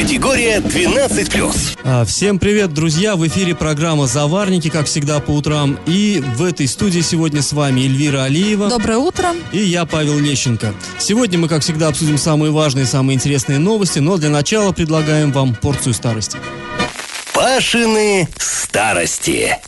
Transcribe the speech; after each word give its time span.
Категория 0.00 0.58
12+. 0.58 1.78
А, 1.82 2.04
Всем 2.04 2.38
привет, 2.38 2.72
друзья! 2.72 3.16
В 3.16 3.26
эфире 3.26 3.56
программа 3.56 4.06
«Заварники», 4.06 4.70
как 4.70 4.86
всегда, 4.86 5.18
по 5.18 5.32
утрам. 5.32 5.76
И 5.86 6.22
в 6.36 6.44
этой 6.44 6.68
студии 6.68 7.00
сегодня 7.00 7.42
с 7.42 7.52
вами 7.52 7.80
Эльвира 7.80 8.22
Алиева. 8.22 8.68
Доброе 8.68 8.98
утро. 8.98 9.34
И 9.50 9.58
я, 9.58 9.86
Павел 9.86 10.16
Лещенко. 10.20 10.72
Сегодня 11.00 11.40
мы, 11.40 11.48
как 11.48 11.62
всегда, 11.62 11.88
обсудим 11.88 12.16
самые 12.16 12.52
важные, 12.52 12.86
самые 12.86 13.16
интересные 13.16 13.58
новости, 13.58 13.98
но 13.98 14.18
для 14.18 14.30
начала 14.30 14.70
предлагаем 14.70 15.32
вам 15.32 15.56
порцию 15.56 15.94
старости. 15.94 16.38
Пашины 17.34 18.28
старости. 18.38 19.58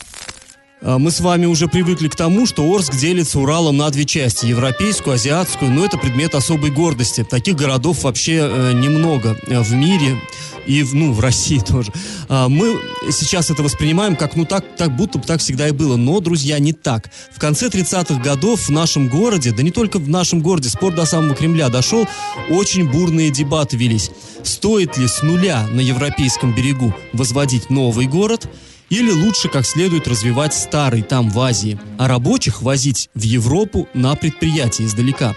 А, 0.83 0.97
Мы 0.97 1.11
с 1.11 1.19
вами 1.19 1.45
уже 1.45 1.67
привыкли 1.67 2.07
к 2.07 2.15
тому, 2.15 2.45
что 2.45 2.63
Орск 2.63 2.95
делится 2.95 3.39
Уралом 3.39 3.77
на 3.77 3.89
две 3.91 4.05
части, 4.05 4.47
европейскую, 4.47 5.13
азиатскую, 5.13 5.71
но 5.71 5.85
это 5.85 5.97
предмет 5.97 6.33
особой 6.33 6.71
гордости. 6.71 7.23
Таких 7.23 7.55
городов 7.55 8.03
вообще 8.03 8.39
э, 8.41 8.73
немного 8.73 9.37
э, 9.47 9.59
в 9.59 9.71
мире 9.73 10.19
и 10.65 10.81
в, 10.81 10.95
ну, 10.95 11.13
в 11.13 11.19
России 11.19 11.59
тоже. 11.67 11.91
А, 12.29 12.49
Мы 12.49 12.79
сейчас 13.11 13.51
это 13.51 13.61
воспринимаем 13.61 14.15
как, 14.15 14.35
ну, 14.35 14.45
так, 14.45 14.65
так 14.75 14.95
будто 14.95 15.19
бы 15.19 15.25
так 15.25 15.39
всегда 15.39 15.67
и 15.67 15.71
было. 15.71 15.97
Но, 15.97 16.19
друзья, 16.19 16.57
не 16.57 16.73
так. 16.73 17.11
В 17.31 17.39
конце 17.39 17.67
30-х 17.67 18.19
годов 18.19 18.61
в 18.61 18.71
нашем 18.71 19.07
городе, 19.07 19.51
да 19.51 19.61
не 19.61 19.71
только 19.71 19.99
в 19.99 20.09
нашем 20.09 20.41
городе, 20.41 20.69
спорт 20.69 20.95
до 20.95 21.05
самого 21.05 21.35
Кремля 21.35 21.69
дошел, 21.69 22.07
очень 22.49 22.89
бурные 22.89 23.29
дебаты 23.29 23.77
велись. 23.77 24.09
Стоит 24.43 24.97
ли 24.97 25.07
с 25.07 25.21
нуля 25.21 25.67
на 25.71 25.79
европейском 25.79 26.55
берегу 26.55 26.95
возводить 27.13 27.69
новый 27.69 28.07
город– 28.07 28.49
или 28.91 29.09
лучше 29.09 29.49
как 29.49 29.65
следует 29.65 30.07
развивать 30.07 30.53
старый 30.53 31.01
там 31.01 31.29
в 31.31 31.39
Азии, 31.39 31.79
а 31.97 32.07
рабочих 32.07 32.61
возить 32.61 33.09
в 33.15 33.23
Европу 33.23 33.87
на 33.95 34.15
предприятия 34.15 34.83
издалека. 34.83 35.33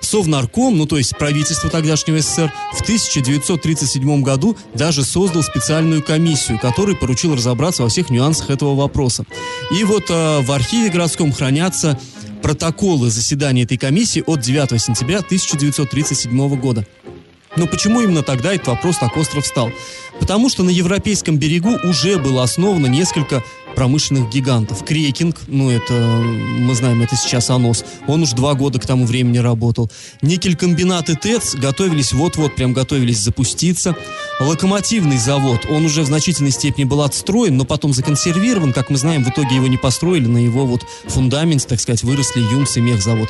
Совнарком, 0.00 0.76
ну 0.76 0.86
то 0.86 0.98
есть 0.98 1.16
правительство 1.16 1.70
тогдашнего 1.70 2.18
СССР, 2.18 2.52
в 2.72 2.80
1937 2.82 4.22
году 4.22 4.56
даже 4.74 5.04
создал 5.04 5.42
специальную 5.44 6.02
комиссию, 6.02 6.58
которой 6.58 6.96
поручил 6.96 7.36
разобраться 7.36 7.84
во 7.84 7.88
всех 7.88 8.10
нюансах 8.10 8.50
этого 8.50 8.74
вопроса. 8.74 9.24
И 9.78 9.84
вот 9.84 10.10
э, 10.10 10.40
в 10.40 10.50
архиве 10.50 10.90
городском 10.90 11.32
хранятся 11.32 11.98
протоколы 12.42 13.10
заседания 13.10 13.62
этой 13.62 13.78
комиссии 13.78 14.24
от 14.26 14.40
9 14.40 14.82
сентября 14.82 15.18
1937 15.18 16.58
года. 16.58 16.84
Но 17.56 17.66
почему 17.66 18.00
именно 18.00 18.22
тогда 18.22 18.54
этот 18.54 18.68
вопрос 18.68 18.98
так 18.98 19.16
остро 19.16 19.40
встал? 19.40 19.70
Потому 20.18 20.48
что 20.48 20.62
на 20.62 20.70
европейском 20.70 21.38
берегу 21.38 21.76
уже 21.84 22.18
было 22.18 22.42
основано 22.42 22.86
несколько 22.86 23.42
промышленных 23.74 24.30
гигантов. 24.30 24.84
Крекинг, 24.84 25.36
ну 25.46 25.70
это, 25.70 25.94
мы 25.94 26.74
знаем, 26.74 27.02
это 27.02 27.16
сейчас 27.16 27.50
АНОС, 27.50 27.84
он 28.06 28.22
уж 28.22 28.32
два 28.32 28.54
года 28.54 28.78
к 28.78 28.86
тому 28.86 29.06
времени 29.06 29.38
работал. 29.38 29.90
Никелькомбинат 30.22 31.08
и 31.08 31.16
ТЭЦ 31.16 31.54
готовились 31.54 32.12
вот-вот, 32.12 32.54
прям 32.56 32.72
готовились 32.72 33.18
запуститься. 33.18 33.96
Локомотивный 34.40 35.18
завод, 35.18 35.66
он 35.70 35.84
уже 35.84 36.02
в 36.02 36.06
значительной 36.06 36.50
степени 36.50 36.84
был 36.84 37.02
отстроен, 37.02 37.56
но 37.56 37.64
потом 37.64 37.92
законсервирован, 37.92 38.72
как 38.72 38.90
мы 38.90 38.96
знаем, 38.96 39.24
в 39.24 39.30
итоге 39.30 39.56
его 39.56 39.66
не 39.66 39.76
построили, 39.76 40.26
на 40.26 40.38
его 40.38 40.66
вот 40.66 40.84
фундаменте, 41.06 41.66
так 41.66 41.80
сказать, 41.80 42.02
выросли 42.02 42.40
ЮМС 42.40 42.76
и 42.76 42.80
мехзавод. 42.80 43.28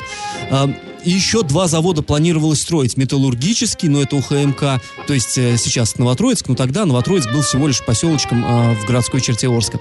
Еще 1.03 1.43
два 1.43 1.67
завода 1.67 2.03
планировалось 2.03 2.61
строить. 2.61 2.95
Металлургический, 2.97 3.89
но 3.89 4.01
это 4.01 4.15
УХМК, 4.15 4.59
то 5.07 5.13
есть 5.13 5.37
э, 5.37 5.57
сейчас 5.57 5.97
Новотроицк, 5.97 6.47
но 6.47 6.55
тогда 6.55 6.85
Новотроицк 6.85 7.31
был 7.31 7.41
всего 7.41 7.67
лишь 7.67 7.83
поселочком 7.83 8.45
э, 8.45 8.75
в 8.75 8.85
городской 8.85 9.19
черте 9.19 9.47
Орска. 9.47 9.79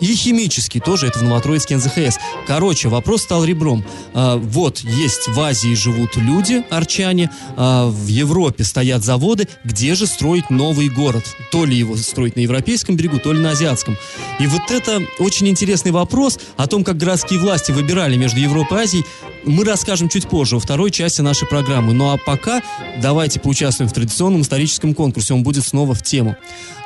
И 0.00 0.14
химический, 0.14 0.80
тоже 0.80 1.08
это 1.08 1.18
в 1.18 1.22
Новотроицке 1.22 1.76
НЗХС. 1.76 2.18
Короче, 2.46 2.88
вопрос 2.88 3.22
стал 3.22 3.44
ребром. 3.44 3.84
А, 4.14 4.36
вот, 4.36 4.80
есть 4.80 5.28
в 5.28 5.40
Азии 5.40 5.74
живут 5.74 6.16
люди, 6.16 6.64
арчане, 6.70 7.30
а, 7.56 7.88
в 7.88 8.06
Европе 8.06 8.64
стоят 8.64 9.04
заводы, 9.04 9.48
где 9.64 9.94
же 9.94 10.06
строить 10.06 10.50
новый 10.50 10.88
город? 10.88 11.24
То 11.50 11.64
ли 11.64 11.76
его 11.76 11.96
строить 11.96 12.36
на 12.36 12.40
европейском 12.40 12.96
берегу, 12.96 13.18
то 13.18 13.32
ли 13.32 13.40
на 13.40 13.50
азиатском. 13.50 13.96
И 14.38 14.46
вот 14.46 14.70
это 14.70 15.02
очень 15.18 15.48
интересный 15.48 15.90
вопрос 15.90 16.38
о 16.56 16.66
том, 16.66 16.84
как 16.84 16.96
городские 16.96 17.40
власти 17.40 17.72
выбирали 17.72 18.16
между 18.16 18.38
Европой 18.40 18.78
и 18.78 18.82
Азией, 18.82 19.04
мы 19.44 19.64
расскажем 19.64 20.08
чуть 20.08 20.28
позже, 20.28 20.56
во 20.56 20.60
второй 20.60 20.90
части 20.90 21.20
нашей 21.20 21.46
программы. 21.48 21.92
Ну 21.92 22.10
а 22.10 22.16
пока 22.16 22.62
давайте 23.00 23.40
поучаствуем 23.40 23.88
в 23.88 23.92
традиционном 23.92 24.42
историческом 24.42 24.94
конкурсе. 24.94 25.34
Он 25.34 25.42
будет 25.42 25.66
снова 25.66 25.94
в 25.94 26.02
тему. 26.02 26.36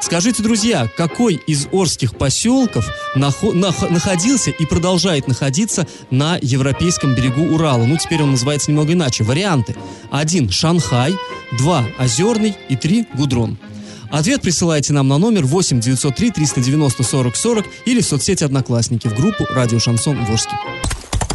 Скажите, 0.00 0.42
друзья, 0.42 0.88
какой 0.96 1.34
из 1.46 1.66
орских 1.72 2.16
поселков 2.16 2.86
нахо- 3.16 3.52
нах- 3.52 3.90
находился 3.90 4.50
и 4.50 4.66
продолжает 4.66 5.28
находиться 5.28 5.86
на 6.10 6.38
европейском 6.40 7.14
берегу 7.14 7.54
Урала? 7.54 7.84
Ну, 7.84 7.96
теперь 7.96 8.22
он 8.22 8.32
называется 8.32 8.70
немного 8.70 8.92
иначе. 8.92 9.24
Варианты. 9.24 9.74
Один– 10.10 10.50
Шанхай, 10.50 11.14
два– 11.58 11.84
Озерный 11.98 12.54
и 12.68 12.76
три– 12.76 13.06
Гудрон. 13.14 13.58
Ответ 14.10 14.42
присылайте 14.42 14.92
нам 14.92 15.08
на 15.08 15.18
номер 15.18 15.44
8 15.44 15.80
903 15.80 16.30
390 16.30 17.02
40 17.02 17.34
40 17.34 17.66
или 17.86 18.00
в 18.00 18.06
соцсети 18.06 18.44
Одноклассники 18.44 19.08
в 19.08 19.14
группу 19.16 19.44
«Радио 19.50 19.80
Шансон 19.80 20.24
Ворске». 20.26 20.54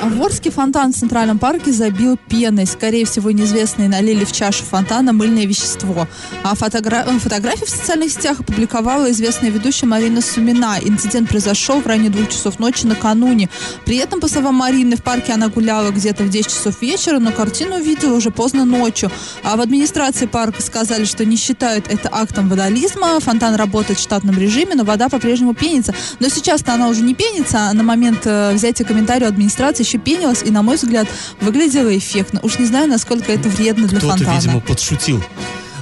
В 0.00 0.50
фонтан 0.50 0.92
в 0.92 0.96
Центральном 0.96 1.38
парке 1.38 1.72
забил 1.72 2.16
пеной. 2.16 2.66
Скорее 2.66 3.04
всего, 3.04 3.32
неизвестные 3.32 3.88
налили 3.88 4.24
в 4.24 4.30
чашу 4.30 4.62
фонтана 4.64 5.12
мыльное 5.12 5.44
вещество. 5.44 6.06
А 6.44 6.54
фотогра- 6.54 7.04
э, 7.06 7.18
фотографии 7.18 7.64
в 7.64 7.68
социальных 7.68 8.12
сетях 8.12 8.40
опубликовала 8.40 9.10
известная 9.10 9.50
ведущая 9.50 9.86
Марина 9.86 10.20
Сумина. 10.20 10.76
Инцидент 10.80 11.28
произошел 11.28 11.80
в 11.80 11.86
районе 11.86 12.10
двух 12.10 12.28
часов 12.28 12.60
ночи 12.60 12.86
накануне. 12.86 13.48
При 13.84 13.96
этом, 13.96 14.20
по 14.20 14.28
словам 14.28 14.54
Марины, 14.54 14.96
в 14.96 15.02
парке 15.02 15.32
она 15.32 15.48
гуляла 15.48 15.90
где-то 15.90 16.22
в 16.22 16.28
10 16.28 16.46
часов 16.46 16.80
вечера, 16.80 17.18
но 17.18 17.32
картину 17.32 17.76
увидела 17.76 18.14
уже 18.14 18.30
поздно 18.30 18.64
ночью. 18.64 19.10
А 19.42 19.56
в 19.56 19.60
администрации 19.60 20.26
парка 20.26 20.62
сказали, 20.62 21.04
что 21.04 21.24
не 21.24 21.36
считают 21.36 21.88
это 21.88 22.08
актом 22.12 22.48
вандализма. 22.48 23.18
Фонтан 23.20 23.56
работает 23.56 23.98
в 23.98 24.02
штатном 24.02 24.38
режиме, 24.38 24.76
но 24.76 24.84
вода 24.84 25.08
по-прежнему 25.08 25.54
пенится. 25.54 25.92
Но 26.20 26.28
сейчас-то 26.28 26.74
она 26.74 26.88
уже 26.88 27.02
не 27.02 27.14
пенится, 27.14 27.68
а 27.68 27.72
на 27.72 27.82
момент 27.82 28.20
э, 28.24 28.52
взятия 28.54 28.86
комментария 28.86 29.26
администрации 29.26 29.87
еще 29.88 29.98
пенилась 29.98 30.42
и, 30.42 30.50
на 30.50 30.62
мой 30.62 30.76
взгляд, 30.76 31.08
выглядела 31.40 31.96
эффектно. 31.96 32.40
Уж 32.42 32.58
не 32.58 32.66
знаю, 32.66 32.88
насколько 32.88 33.32
это 33.32 33.48
вредно 33.48 33.88
для 33.88 33.98
Кто-то, 33.98 34.18
фонтана. 34.18 34.38
видимо, 34.38 34.60
подшутил. 34.60 35.22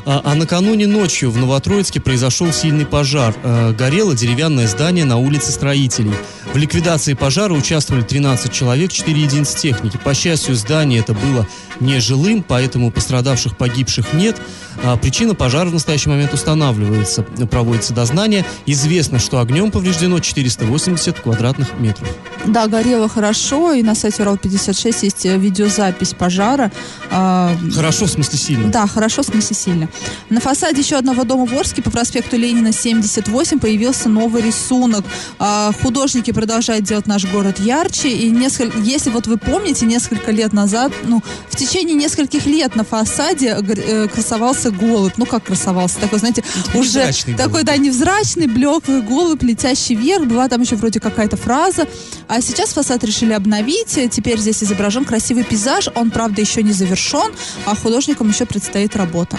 А, 0.07 0.21
а 0.25 0.35
накануне 0.37 0.87
ночью 0.87 1.33
в 1.33 1.37
Новотроицке 1.37 2.01
произошел 2.01 2.53
сильный 2.53 2.87
пожар. 2.87 3.35
Э, 3.43 3.73
горело 3.73 4.15
деревянное 4.15 4.69
здание 4.69 5.05
на 5.05 5.17
улице 5.17 5.51
Строителей. 5.51 6.15
В 6.55 6.57
ликвидации 6.57 7.15
пожара 7.15 7.53
участвовали 7.53 8.03
13 8.03 8.53
человек, 8.53 8.93
4 8.93 9.21
единицы 9.21 9.59
техники. 9.59 9.99
По 10.03 10.15
счастью, 10.15 10.55
здание 10.55 11.01
это 11.01 11.13
было 11.13 11.47
не 11.81 11.99
жилым, 11.99 12.45
поэтому 12.47 12.93
пострадавших, 12.93 13.57
погибших 13.57 14.13
нет. 14.13 14.41
А 14.85 14.97
причина 14.97 15.35
пожара 15.35 15.69
в 15.69 15.75
настоящий 15.75 16.09
момент 16.09 16.33
устанавливается, 16.33 17.23
проводится 17.23 17.93
дознание. 17.93 18.45
Известно, 18.65 19.19
что 19.19 19.41
огнем 19.41 19.73
повреждено 19.73 20.21
480 20.21 21.19
квадратных 21.19 21.79
метров. 21.81 22.09
Да, 22.47 22.69
горело 22.69 23.09
хорошо, 23.09 23.73
и 23.73 23.83
на 23.83 23.95
сайте 23.95 24.23
Урал-56 24.23 24.99
есть 25.03 25.27
э, 25.27 25.37
видеозапись 25.37 26.15
пожара. 26.15 26.71
А, 27.11 27.57
Хорошо, 27.75 28.07
в 28.07 28.11
смысле 28.11 28.39
сильно. 28.39 28.69
Да, 28.71 28.87
хорошо, 28.87 29.23
в 29.23 29.27
смысле 29.27 29.57
сильно. 29.57 29.89
На 30.29 30.41
фасаде 30.41 30.81
еще 30.81 30.97
одного 30.97 31.25
дома 31.25 31.47
в 31.47 31.57
Орске 31.57 31.83
по 31.83 31.91
проспекту 31.91 32.37
Ленина 32.37 32.73
78 32.73 33.61
появился 33.61 34.09
новый 34.09 34.43
рисунок. 34.43 35.05
А, 35.39 35.71
Художники 35.81 36.33
продолжают 36.33 36.85
делать 36.85 37.07
наш 37.07 37.25
город 37.27 37.61
ярче. 37.61 38.09
И 38.09 38.31
несколько, 38.31 38.79
если 38.79 39.11
вот 39.11 39.27
вы 39.29 39.37
помните, 39.37 39.87
несколько 39.87 40.33
лет 40.33 40.53
назад, 40.53 40.93
ну, 41.05 41.23
в 41.49 41.57
течение 41.57 41.95
нескольких 41.95 42.47
лет 42.47 42.75
на 42.75 42.85
фасаде 42.85 43.57
э, 43.57 44.09
красовался 44.09 44.71
голубь. 44.71 45.15
Ну, 45.17 45.27
как 45.27 45.45
красовался? 45.45 46.01
Такой, 46.01 46.19
знаете, 46.19 46.43
уже 46.75 46.99
невзрачный 46.99 47.35
такой, 47.35 47.53
голубь. 47.63 47.67
да, 47.67 47.77
невзрачный, 47.77 48.47
блеклый 48.49 49.03
голубь, 49.03 49.43
летящий 49.43 49.95
вверх. 49.95 50.27
Была 50.27 50.49
там 50.49 50.61
еще 50.61 50.75
вроде 50.75 50.99
какая-то 50.99 51.37
фраза. 51.37 51.87
А 52.27 52.41
сейчас 52.41 52.71
фасад 52.71 53.05
решили 53.05 53.33
обновить. 53.33 53.99
Теперь 54.11 54.41
здесь 54.41 54.65
изображен 54.65 55.05
красивый 55.05 55.45
пейзаж. 55.45 55.89
Он, 55.95 56.11
правда, 56.11 56.41
еще 56.41 56.65
не 56.65 56.73
завершен, 56.73 57.33
а 57.65 57.77
художникам 57.77 58.29
еще 58.29 58.45
предстоит 58.45 58.97
работа. 58.97 59.39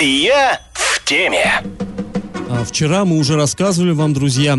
Я 0.00 0.60
в 0.72 1.04
теме. 1.04 1.62
А, 2.48 2.64
Вчера 2.64 3.04
мы 3.04 3.18
уже 3.18 3.34
рассказывали 3.36 3.92
вам, 3.92 4.14
друзья, 4.14 4.56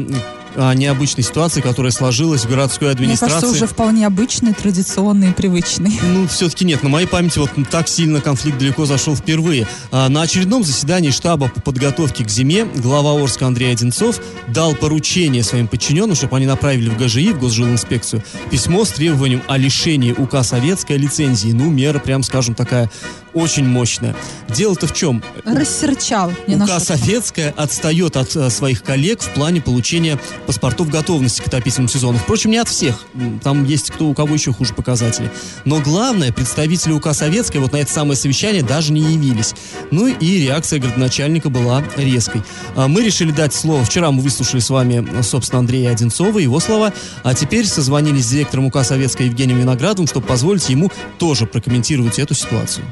о 0.55 0.73
необычной 0.73 1.23
ситуации, 1.23 1.61
которая 1.61 1.91
сложилась 1.91 2.45
в 2.45 2.49
городской 2.49 2.91
администрации. 2.91 3.33
Мне 3.33 3.41
кажется, 3.41 3.63
уже 3.63 3.71
вполне 3.71 4.07
обычный, 4.07 4.53
традиционный, 4.53 5.33
привычный. 5.33 5.99
Ну, 6.09 6.27
все-таки 6.27 6.65
нет. 6.65 6.81
На 6.81 6.89
моей 6.89 7.07
памяти 7.07 7.39
вот 7.39 7.51
так 7.69 7.87
сильно 7.87 8.19
конфликт 8.19 8.57
далеко 8.57 8.85
зашел 8.85 9.15
впервые. 9.15 9.67
А, 9.91 10.09
на 10.09 10.23
очередном 10.23 10.63
заседании 10.63 11.11
штаба 11.11 11.49
по 11.49 11.61
подготовке 11.61 12.23
к 12.23 12.29
зиме 12.29 12.65
глава 12.65 13.21
Орска 13.21 13.45
Андрей 13.45 13.71
Одинцов 13.71 14.19
дал 14.47 14.75
поручение 14.75 15.43
своим 15.43 15.67
подчиненным, 15.67 16.15
чтобы 16.15 16.37
они 16.37 16.45
направили 16.45 16.89
в 16.89 16.97
ГЖИ, 16.97 17.33
в 17.33 17.39
Госжилинспекцию, 17.39 18.23
письмо 18.49 18.85
с 18.85 18.89
требованием 18.89 19.43
о 19.47 19.57
лишении 19.57 20.11
УК 20.11 20.43
Советской 20.43 20.97
лицензии. 20.97 21.51
Ну, 21.51 21.69
мера, 21.69 21.99
прям 21.99 22.23
скажем, 22.23 22.55
такая 22.55 22.89
очень 23.33 23.65
мощная. 23.65 24.15
Дело-то 24.49 24.87
в 24.87 24.93
чем? 24.93 25.23
Рассерчал. 25.45 26.31
УК 26.47 26.79
Советская 26.79 27.53
отстает 27.55 28.17
от 28.17 28.35
а, 28.35 28.49
своих 28.49 28.83
коллег 28.83 29.21
в 29.21 29.29
плане 29.29 29.61
получения 29.61 30.19
паспортов 30.49 30.89
готовности 30.89 31.41
к 31.41 31.47
отопительному 31.47 31.87
сезону. 31.89 32.17
Впрочем, 32.17 32.49
не 32.49 32.57
от 32.57 32.67
всех. 32.67 33.05
Там 33.43 33.65
есть 33.65 33.91
кто 33.91 34.07
у 34.07 34.15
кого 34.15 34.33
еще 34.33 34.51
хуже 34.51 34.73
показатели. 34.73 35.29
Но 35.63 35.79
главное, 35.79 36.31
представители 36.31 36.91
УК 36.91 37.13
Советской 37.13 37.57
вот 37.57 37.71
на 37.71 37.77
это 37.77 37.93
самое 37.93 38.15
совещание 38.15 38.63
даже 38.63 38.91
не 38.91 39.01
явились. 39.01 39.53
Ну 39.91 40.07
и 40.07 40.39
реакция 40.39 40.79
градоначальника 40.79 41.51
была 41.51 41.83
резкой. 41.97 42.41
А 42.75 42.87
мы 42.87 43.03
решили 43.03 43.29
дать 43.29 43.53
слово. 43.53 43.85
Вчера 43.85 44.09
мы 44.09 44.23
выслушали 44.23 44.59
с 44.59 44.71
вами, 44.71 45.21
собственно, 45.21 45.59
Андрея 45.59 45.91
Одинцова, 45.91 46.39
его 46.39 46.59
слова. 46.59 46.93
А 47.21 47.35
теперь 47.35 47.67
созвонились 47.67 48.25
с 48.25 48.29
директором 48.29 48.65
УК 48.65 48.83
Советской 48.83 49.27
Евгением 49.27 49.59
Виноградовым, 49.59 50.07
чтобы 50.07 50.25
позволить 50.25 50.67
ему 50.67 50.89
тоже 51.19 51.45
прокомментировать 51.45 52.17
эту 52.17 52.33
ситуацию. 52.33 52.85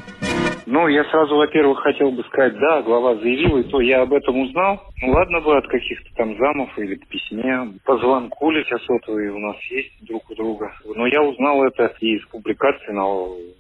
Ну, 0.78 0.88
я 0.90 1.04
сразу, 1.06 1.36
во-первых, 1.36 1.80
хотел 1.80 2.12
бы 2.12 2.24
сказать, 2.26 2.54
да, 2.60 2.84
глава 2.84 3.16
заявила, 3.16 3.58
и 3.58 3.64
то 3.64 3.82
я 3.82 4.04
об 4.04 4.14
этом 4.14 4.40
узнал. 4.42 4.80
Ну, 5.02 5.12
ладно 5.12 5.42
бы 5.42 5.58
от 5.58 5.66
каких-то 5.66 6.08
там 6.16 6.38
замов 6.38 6.70
или 6.78 6.94
к 6.94 7.08
письме. 7.08 7.74
По 7.84 7.98
звонку 7.98 8.52
ли 8.52 8.64
сотовые 8.86 9.32
у 9.32 9.40
нас 9.40 9.56
есть 9.72 9.92
друг 10.02 10.30
у 10.30 10.36
друга. 10.36 10.72
Но 10.86 11.08
я 11.08 11.24
узнал 11.24 11.64
это 11.64 11.92
из 12.00 12.24
публикации 12.28 12.92
на 12.92 13.06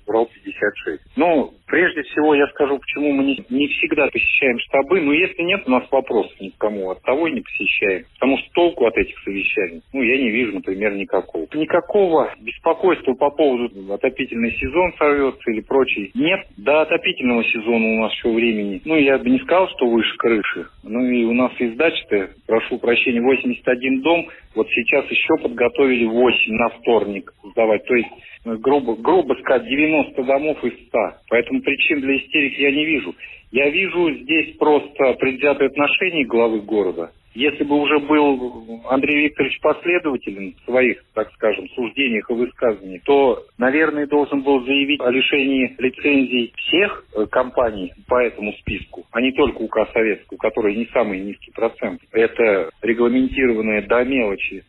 РОЛ-56. 0.07 0.99
Ну, 1.15 1.53
прежде 1.65 2.03
всего 2.03 2.35
я 2.35 2.47
скажу, 2.49 2.77
почему 2.77 3.11
мы 3.11 3.23
не, 3.23 3.45
не 3.49 3.67
всегда 3.67 4.07
посещаем 4.07 4.59
штабы. 4.59 5.01
Но 5.01 5.11
если 5.11 5.41
нет 5.41 5.63
у 5.65 5.71
нас 5.71 5.83
вопросов 5.89 6.39
ни 6.39 6.49
к 6.49 6.57
кому, 6.59 6.91
от 6.91 7.01
того 7.01 7.27
и 7.27 7.33
не 7.33 7.41
посещаем. 7.41 8.05
Потому 8.13 8.37
что 8.37 8.51
толку 8.53 8.85
от 8.85 8.95
этих 8.95 9.17
совещаний, 9.23 9.81
ну, 9.91 10.03
я 10.03 10.17
не 10.17 10.29
вижу, 10.29 10.53
например, 10.53 10.93
никакого. 10.93 11.47
Никакого 11.51 12.31
беспокойства 12.39 13.13
по 13.13 13.31
поводу 13.31 13.93
отопительный 13.93 14.51
сезон 14.51 14.93
сорвется 14.99 15.49
или 15.49 15.61
прочее 15.61 16.11
нет. 16.13 16.45
До 16.57 16.81
отопительного 17.07 17.43
сезона 17.45 17.85
у 17.85 18.01
нас 18.01 18.13
еще 18.13 18.29
времени. 18.29 18.81
Ну, 18.85 18.95
я 18.95 19.17
бы 19.17 19.29
не 19.29 19.39
сказал, 19.39 19.69
что 19.69 19.87
выше 19.87 20.15
крыши. 20.17 20.67
Ну, 20.83 21.05
и 21.05 21.23
у 21.25 21.33
нас 21.33 21.51
из 21.59 21.75
дачи-то, 21.75 22.29
прошу 22.45 22.77
прощения, 22.79 23.21
81 23.21 24.01
дом. 24.01 24.27
Вот 24.55 24.67
сейчас 24.69 25.09
еще 25.09 25.37
подготовили 25.41 26.05
8 26.05 26.53
на 26.53 26.69
вторник 26.69 27.33
сдавать. 27.51 27.85
То 27.85 27.95
есть 27.95 28.09
грубо, 28.45 28.95
грубо 28.95 29.35
сказать, 29.41 29.67
90 29.67 30.23
домов 30.23 30.63
из 30.63 30.73
100. 30.87 30.99
Поэтому 31.29 31.61
причин 31.61 32.01
для 32.01 32.17
истерики 32.17 32.61
я 32.61 32.71
не 32.71 32.85
вижу. 32.85 33.15
Я 33.51 33.69
вижу 33.69 34.13
здесь 34.13 34.57
просто 34.57 35.13
предвзятое 35.13 35.69
отношение 35.69 36.25
главы 36.25 36.61
города. 36.61 37.11
Если 37.37 37.65
бы 37.65 37.79
уже 37.79 37.99
был 37.99 38.81
Андрей 38.89 39.25
Викторович 39.25 39.59
последователен 39.61 40.55
в 40.59 40.65
своих, 40.65 41.03
так 41.13 41.31
скажем, 41.33 41.69
суждениях 41.69 42.27
и 42.31 42.33
высказываниях, 42.33 43.03
то, 43.03 43.43
наверное, 43.59 44.07
должен 44.07 44.41
был 44.41 44.65
заявить 44.65 44.99
о 45.01 45.11
лишении 45.11 45.75
лицензий 45.77 46.51
всех 46.57 47.05
э, 47.15 47.27
компаний 47.27 47.93
по 48.07 48.19
этому 48.23 48.53
списку, 48.53 49.05
а 49.11 49.21
не 49.21 49.33
только 49.33 49.57
УК 49.57 49.87
Советскую, 49.93 50.37
у 50.37 50.41
которой 50.41 50.75
не 50.77 50.87
самый 50.87 51.19
низкий 51.19 51.51
процент. 51.51 52.01
Это 52.11 52.71
регламентированное 52.81 53.83
до 53.83 54.03
мелочи 54.03 54.63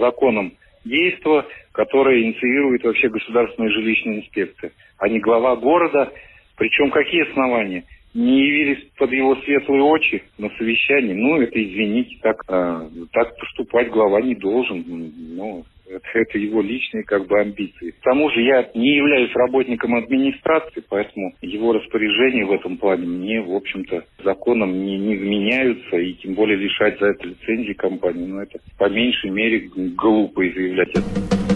законом 0.00 0.54
действо, 0.84 1.46
которое 1.70 2.20
инициирует 2.20 2.82
вообще 2.82 3.10
государственная 3.10 3.70
жилищная 3.70 4.16
инспекция, 4.16 4.72
а 4.98 5.08
не 5.08 5.20
глава 5.20 5.54
города. 5.54 6.12
Причем 6.56 6.90
какие 6.90 7.30
основания? 7.30 7.84
Не 8.18 8.40
явились 8.40 8.84
под 8.96 9.12
его 9.12 9.36
светлые 9.36 9.82
очи 9.82 10.24
на 10.38 10.50
совещании. 10.58 11.14
Ну, 11.14 11.40
это, 11.40 11.62
извините, 11.62 12.16
так, 12.20 12.42
э, 12.48 12.88
так 13.12 13.38
поступать 13.38 13.90
глава 13.90 14.20
не 14.20 14.34
должен. 14.34 14.84
Ну, 15.36 15.64
это, 15.88 16.04
это 16.14 16.36
его 16.36 16.60
личные 16.60 17.04
как 17.04 17.28
бы 17.28 17.38
амбиции. 17.38 17.92
К 17.92 18.00
тому 18.02 18.28
же 18.30 18.42
я 18.42 18.68
не 18.74 18.96
являюсь 18.96 19.30
работником 19.34 19.94
администрации, 19.94 20.82
поэтому 20.88 21.32
его 21.42 21.72
распоряжения 21.72 22.44
в 22.44 22.50
этом 22.50 22.76
плане 22.76 23.06
мне, 23.06 23.40
в 23.40 23.54
общем-то, 23.54 24.04
законом 24.24 24.72
не, 24.72 24.98
не 24.98 25.14
вменяются, 25.14 25.96
и 25.96 26.14
тем 26.14 26.34
более 26.34 26.56
лишать 26.56 26.98
за 26.98 27.06
это 27.10 27.24
лицензии 27.24 27.74
компании. 27.74 28.26
Но 28.26 28.42
это 28.42 28.58
по 28.78 28.88
меньшей 28.88 29.30
мере 29.30 29.70
глупо 29.94 30.42
заявлять 30.42 30.90
это. 30.90 31.47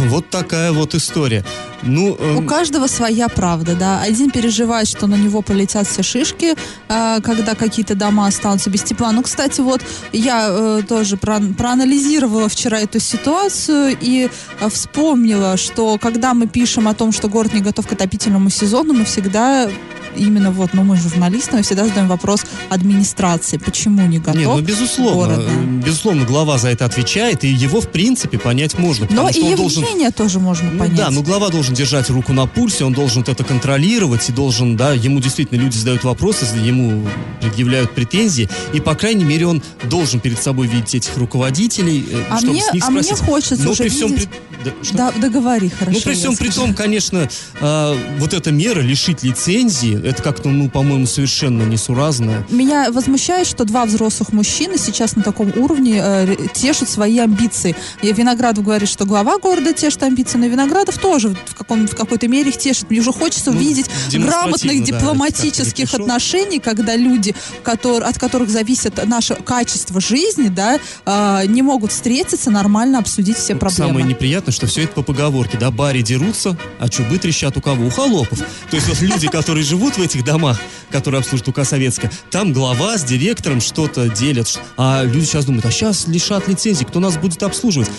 Вот 0.08 0.30
такая 0.30 0.72
вот 0.72 0.94
история. 0.94 1.44
Ну, 1.82 2.16
эм... 2.16 2.38
У 2.38 2.46
каждого 2.46 2.86
своя 2.86 3.28
правда, 3.28 3.74
да. 3.74 4.00
Один 4.02 4.30
переживает, 4.30 4.88
что 4.88 5.06
на 5.06 5.14
него 5.14 5.42
полетят 5.42 5.86
все 5.86 6.02
шишки, 6.02 6.54
э, 6.88 7.20
когда 7.22 7.54
какие-то 7.54 7.94
дома 7.94 8.26
останутся 8.26 8.70
без 8.70 8.82
тепла. 8.82 9.12
Ну, 9.12 9.22
кстати, 9.22 9.60
вот 9.60 9.80
я 10.12 10.48
э, 10.50 10.82
тоже 10.86 11.16
про 11.16 11.40
проанализировала 11.56 12.48
вчера 12.48 12.80
эту 12.80 13.00
ситуацию 13.00 13.96
и 14.00 14.28
э, 14.60 14.68
вспомнила, 14.68 15.56
что 15.56 15.98
когда 15.98 16.34
мы 16.34 16.46
пишем 16.46 16.88
о 16.88 16.94
том, 16.94 17.12
что 17.12 17.28
город 17.28 17.54
не 17.54 17.60
готов 17.60 17.86
к 17.86 17.92
отопительному 17.92 18.50
сезону, 18.50 18.92
мы 18.92 19.04
всегда 19.04 19.68
именно 20.16 20.50
вот, 20.50 20.74
ну 20.74 20.82
мы 20.82 20.96
журналисты, 20.96 21.56
мы 21.56 21.62
всегда 21.62 21.86
задаем 21.86 22.08
вопрос 22.08 22.44
администрации, 22.68 23.56
почему 23.58 24.06
не 24.06 24.18
готов 24.18 24.36
Нет, 24.36 24.48
ну 24.48 24.60
безусловно, 24.60 25.36
город, 25.36 25.48
безусловно, 25.84 26.24
глава 26.24 26.58
за 26.58 26.68
это 26.68 26.84
отвечает, 26.84 27.44
и 27.44 27.48
его 27.48 27.80
в 27.80 27.88
принципе 27.88 28.38
понять 28.38 28.78
можно. 28.78 29.06
Но 29.10 29.28
и 29.28 29.34
Евгения 29.34 29.56
должен... 29.56 30.12
тоже 30.12 30.38
можно 30.38 30.70
ну, 30.70 30.78
понять. 30.78 30.96
Да, 30.96 31.10
но 31.10 31.22
глава 31.22 31.48
должен 31.48 31.74
держать 31.74 32.10
руку 32.10 32.32
на 32.32 32.46
пульсе, 32.46 32.84
он 32.84 32.92
должен 32.92 33.22
это 33.26 33.44
контролировать, 33.44 34.28
и 34.28 34.32
должен, 34.32 34.76
да, 34.76 34.92
ему 34.92 35.20
действительно 35.20 35.60
люди 35.60 35.76
задают 35.76 36.04
вопросы, 36.04 36.46
ему 36.56 37.06
предъявляют 37.40 37.94
претензии, 37.94 38.48
и 38.72 38.80
по 38.80 38.94
крайней 38.94 39.24
мере 39.24 39.46
он 39.46 39.62
должен 39.84 40.20
перед 40.20 40.42
собой 40.42 40.66
видеть 40.66 40.94
этих 40.94 41.16
руководителей, 41.16 42.06
э, 42.10 42.24
а 42.30 42.38
чтобы 42.38 42.52
мне, 42.52 42.62
с 42.62 42.72
них 42.72 42.84
а 42.84 42.90
спросить. 42.90 43.12
Мне 43.12 43.20
хочется 43.20 43.64
но 43.64 43.70
уже 43.70 43.82
при 43.84 43.88
всем 43.88 44.12
видеть... 44.12 44.28
при... 44.28 44.96
да, 44.96 45.12
да, 45.12 45.20
договори, 45.20 45.68
хорошо. 45.68 45.98
Ну 45.98 46.04
при 46.04 46.14
всем 46.14 46.36
при 46.36 46.48
том, 46.48 46.74
конечно, 46.74 47.28
э, 47.60 47.96
вот 48.18 48.34
эта 48.34 48.52
мера 48.52 48.80
лишить 48.80 49.22
лицензии, 49.22 49.99
это 50.04 50.22
как-то, 50.22 50.48
ну, 50.48 50.68
по-моему, 50.68 51.06
совершенно 51.06 51.62
несуразно. 51.62 52.44
Меня 52.50 52.90
возмущает, 52.90 53.46
что 53.46 53.64
два 53.64 53.84
взрослых 53.86 54.32
мужчины 54.32 54.78
сейчас 54.78 55.16
на 55.16 55.22
таком 55.22 55.52
уровне 55.56 56.00
э, 56.02 56.36
тешат 56.52 56.88
свои 56.88 57.18
амбиции. 57.18 57.76
И 58.02 58.12
Виноградов 58.12 58.64
говорит, 58.64 58.88
что 58.88 59.04
глава 59.04 59.38
города 59.38 59.72
тешит 59.72 60.02
амбиции, 60.02 60.38
но 60.38 60.46
Виноградов 60.46 60.98
тоже 60.98 61.30
в, 61.46 61.54
каком, 61.54 61.86
в 61.86 61.94
какой-то 61.94 62.28
мере 62.28 62.50
их 62.50 62.58
тешит. 62.58 62.90
Мне 62.90 63.00
уже 63.00 63.12
хочется 63.12 63.50
ну, 63.50 63.58
увидеть 63.58 63.86
грамотных 64.12 64.80
да, 64.80 64.84
дипломатических 64.84 65.92
отношений, 65.94 66.58
когда 66.58 66.96
люди, 66.96 67.34
которые, 67.62 68.08
от 68.08 68.18
которых 68.18 68.50
зависит 68.50 69.04
наше 69.06 69.34
качество 69.34 70.00
жизни, 70.00 70.48
да, 70.48 70.78
э, 71.06 71.46
не 71.46 71.62
могут 71.62 71.92
встретиться, 71.92 72.50
нормально 72.50 72.98
обсудить 72.98 73.36
все 73.36 73.54
проблемы. 73.54 73.88
Самое 73.92 74.06
неприятное, 74.06 74.52
что 74.52 74.66
все 74.66 74.84
это 74.84 74.94
по 74.94 75.02
поговорке, 75.02 75.58
да, 75.58 75.70
бари 75.70 76.02
дерутся, 76.02 76.56
а 76.78 76.88
чубы 76.88 77.18
трещат 77.18 77.56
у 77.56 77.60
кого? 77.60 77.86
У 77.86 77.90
холопов. 77.90 78.38
То 78.38 78.76
есть 78.76 78.88
вот 78.88 79.00
люди, 79.00 79.28
которые 79.28 79.64
живут 79.64 79.89
в 79.96 80.02
этих 80.02 80.24
домах, 80.24 80.58
которые 80.90 81.20
обслуживают 81.20 81.48
УК 81.56 81.64
Советская, 81.64 82.10
там 82.30 82.52
глава 82.52 82.98
с 82.98 83.04
директором 83.04 83.60
что-то 83.60 84.08
делят. 84.08 84.58
А 84.76 85.02
люди 85.04 85.24
сейчас 85.24 85.44
думают, 85.44 85.66
а 85.66 85.70
сейчас 85.70 86.06
лишат 86.06 86.48
лицензии, 86.48 86.84
кто 86.84 87.00
нас 87.00 87.16
будет 87.16 87.42
обслуживать? 87.42 87.90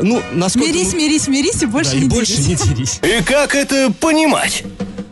Ну, 0.00 0.22
насколько... 0.32 0.68
Мирись, 0.68 0.94
мирись, 0.94 1.28
мирись 1.28 1.62
и 1.62 1.66
больше 1.66 1.92
да, 1.92 1.98
не 1.98 2.06
и 2.06 2.08
больше 2.08 2.40
не 2.40 2.54
дерись. 2.54 3.00
И 3.02 3.22
как 3.22 3.54
это 3.54 3.92
понимать? 4.00 4.64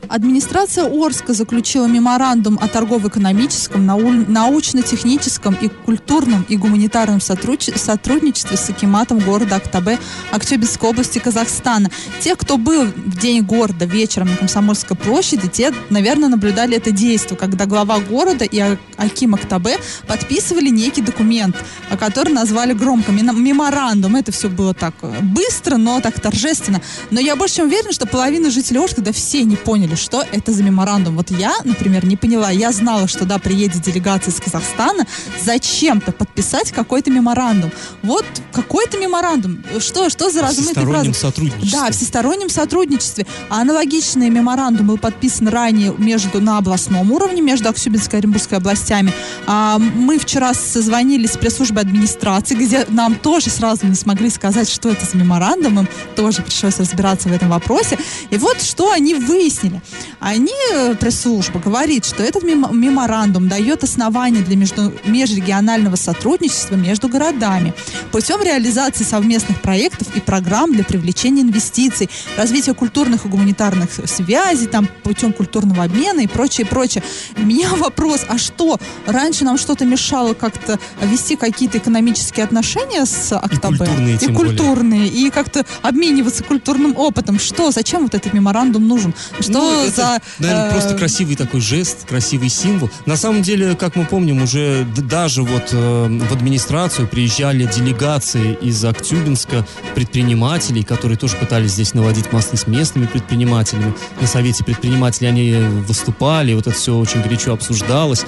Администрация 0.08 0.84
Орска 0.84 1.34
заключила 1.34 1.86
меморандум 1.86 2.58
о 2.62 2.68
торгово-экономическом, 2.68 3.84
научно-техническом 3.84 5.54
и 5.60 5.68
культурном 5.68 6.46
и 6.48 6.56
гуманитарном 6.56 7.20
сотрудничестве 7.20 8.56
с 8.56 8.70
Акиматом 8.70 9.18
города 9.18 9.56
Актабе 9.56 9.98
Актюбинской 10.30 10.88
области 10.88 11.18
Казахстана. 11.18 11.90
Те, 12.20 12.36
кто 12.36 12.56
был 12.56 12.86
в 12.86 13.18
день 13.18 13.42
города 13.42 13.84
вечером 13.84 14.28
на 14.28 14.36
Комсомольской 14.36 14.96
площади, 14.96 15.46
те, 15.48 15.74
наверное, 15.90 16.30
наблюдали 16.30 16.76
это 16.76 16.90
действие, 16.90 17.36
когда 17.36 17.66
глава 17.66 17.98
города 17.98 18.46
и 18.46 18.76
Аким 18.96 19.34
Актабе 19.34 19.76
подписывали 20.06 20.70
некий 20.70 21.02
документ, 21.02 21.56
который 22.00 22.32
назвали 22.32 22.72
громко 22.72 23.12
меморандум. 23.12 24.16
Это 24.16 24.32
все 24.32 24.48
было 24.48 24.72
так 24.72 24.94
быстро, 25.22 25.76
но 25.76 26.00
так 26.00 26.18
торжественно. 26.18 26.80
Но 27.10 27.20
я 27.20 27.36
больше 27.36 27.56
чем 27.56 27.66
уверена, 27.66 27.92
что 27.92 28.06
половина 28.06 28.50
жителей 28.50 28.80
Орска, 28.80 29.02
да 29.02 29.12
все 29.12 29.44
не 29.44 29.56
поняли, 29.56 29.96
что 29.98 30.24
это 30.32 30.52
за 30.52 30.62
меморандум. 30.62 31.16
Вот 31.16 31.30
я, 31.30 31.54
например, 31.64 32.06
не 32.06 32.16
поняла. 32.16 32.50
Я 32.50 32.72
знала, 32.72 33.08
что, 33.08 33.24
да, 33.24 33.38
приедет 33.38 33.82
делегация 33.82 34.32
из 34.32 34.40
Казахстана 34.40 35.06
зачем-то 35.42 36.12
подписать 36.12 36.72
какой-то 36.72 37.10
меморандум. 37.10 37.70
Вот 38.02 38.24
какой-то 38.52 38.98
меморандум. 38.98 39.64
Что, 39.78 40.08
что 40.08 40.30
за 40.30 40.42
размытый 40.42 40.74
Всестороннем 40.74 41.14
сотрудничестве. 41.14 41.78
Да, 41.78 41.90
в 41.90 41.94
всестороннем 41.94 42.48
сотрудничестве. 42.48 43.26
А 43.50 43.60
аналогичные 43.60 44.30
меморандумы 44.30 44.88
был 44.88 44.98
подписан 44.98 45.48
ранее 45.48 45.94
между 45.98 46.40
на 46.40 46.58
областном 46.58 47.12
уровне, 47.12 47.42
между 47.42 47.68
Аксюбинской 47.68 48.18
и 48.18 48.20
Оренбургской 48.20 48.58
областями. 48.58 49.12
А, 49.46 49.78
мы 49.78 50.18
вчера 50.18 50.54
созвонились 50.54 51.32
с 51.32 51.36
пресс-службой 51.36 51.82
администрации, 51.82 52.54
где 52.54 52.86
нам 52.88 53.16
тоже 53.16 53.50
сразу 53.50 53.86
не 53.86 53.94
смогли 53.94 54.30
сказать, 54.30 54.68
что 54.68 54.88
это 54.88 55.04
за 55.04 55.16
меморандум. 55.16 55.80
Им 55.80 55.88
тоже 56.16 56.42
пришлось 56.42 56.78
разбираться 56.78 57.28
в 57.28 57.32
этом 57.32 57.50
вопросе. 57.50 57.98
И 58.30 58.36
вот 58.38 58.62
что 58.62 58.92
они 58.92 59.14
выяснили. 59.14 59.82
Они, 60.20 60.52
э, 60.74 60.94
пресс-служба, 60.96 61.60
говорит, 61.60 62.04
что 62.04 62.22
этот 62.22 62.42
меморандум 62.42 63.48
дает 63.48 63.84
основания 63.84 64.40
для 64.40 64.56
между, 64.56 64.92
межрегионального 65.04 65.96
сотрудничества 65.96 66.74
между 66.74 67.08
городами 67.08 67.72
путем 68.10 68.42
реализации 68.42 69.04
совместных 69.04 69.60
проектов 69.60 70.08
и 70.14 70.20
программ 70.20 70.72
для 70.72 70.84
привлечения 70.84 71.42
инвестиций, 71.42 72.10
развития 72.36 72.74
культурных 72.74 73.24
и 73.24 73.28
гуманитарных 73.28 73.90
связей, 74.06 74.66
там, 74.66 74.88
путем 75.02 75.32
культурного 75.32 75.84
обмена 75.84 76.20
и 76.20 76.26
прочее, 76.26 76.66
прочее. 76.66 77.02
У 77.36 77.42
меня 77.42 77.68
вопрос, 77.76 78.24
а 78.28 78.38
что, 78.38 78.78
раньше 79.06 79.44
нам 79.44 79.56
что-то 79.58 79.84
мешало 79.84 80.34
как-то 80.34 80.78
вести 81.02 81.36
какие-то 81.36 81.78
экономические 81.78 82.44
отношения 82.44 83.06
с 83.06 83.32
Актабе? 83.32 83.76
И 83.76 83.78
культурные, 83.78 84.16
И 84.16 84.32
культурные, 84.32 85.00
более. 85.08 85.26
и 85.26 85.30
как-то 85.30 85.64
обмениваться 85.82 86.42
культурным 86.42 86.96
опытом. 86.96 87.38
Что, 87.38 87.70
зачем 87.70 88.02
вот 88.02 88.14
этот 88.14 88.32
меморандум 88.32 88.86
нужен? 88.88 89.14
Что 89.40 89.52
ну, 89.52 89.77
это, 89.82 89.96
за... 89.96 90.20
Наверное, 90.38 90.68
э... 90.68 90.72
просто 90.72 90.94
красивый 90.94 91.36
такой 91.36 91.60
жест, 91.60 92.06
красивый 92.06 92.48
символ. 92.48 92.90
На 93.06 93.16
самом 93.16 93.42
деле, 93.42 93.74
как 93.74 93.96
мы 93.96 94.04
помним, 94.04 94.42
уже 94.42 94.84
даже 94.84 95.42
вот 95.42 95.70
э, 95.72 96.18
в 96.28 96.32
администрацию 96.32 97.08
приезжали 97.08 97.64
делегации 97.64 98.56
из 98.60 98.84
Актюбинска, 98.84 99.66
предпринимателей, 99.94 100.82
которые 100.82 101.18
тоже 101.18 101.36
пытались 101.36 101.72
здесь 101.72 101.94
наводить 101.94 102.32
мосты 102.32 102.56
с 102.56 102.66
местными 102.66 103.06
предпринимателями. 103.06 103.94
На 104.20 104.26
совете 104.26 104.64
предпринимателей 104.64 105.28
они 105.28 105.52
выступали, 105.86 106.54
вот 106.54 106.66
это 106.66 106.76
все 106.76 106.96
очень 106.96 107.22
горячо 107.22 107.52
обсуждалось. 107.52 108.24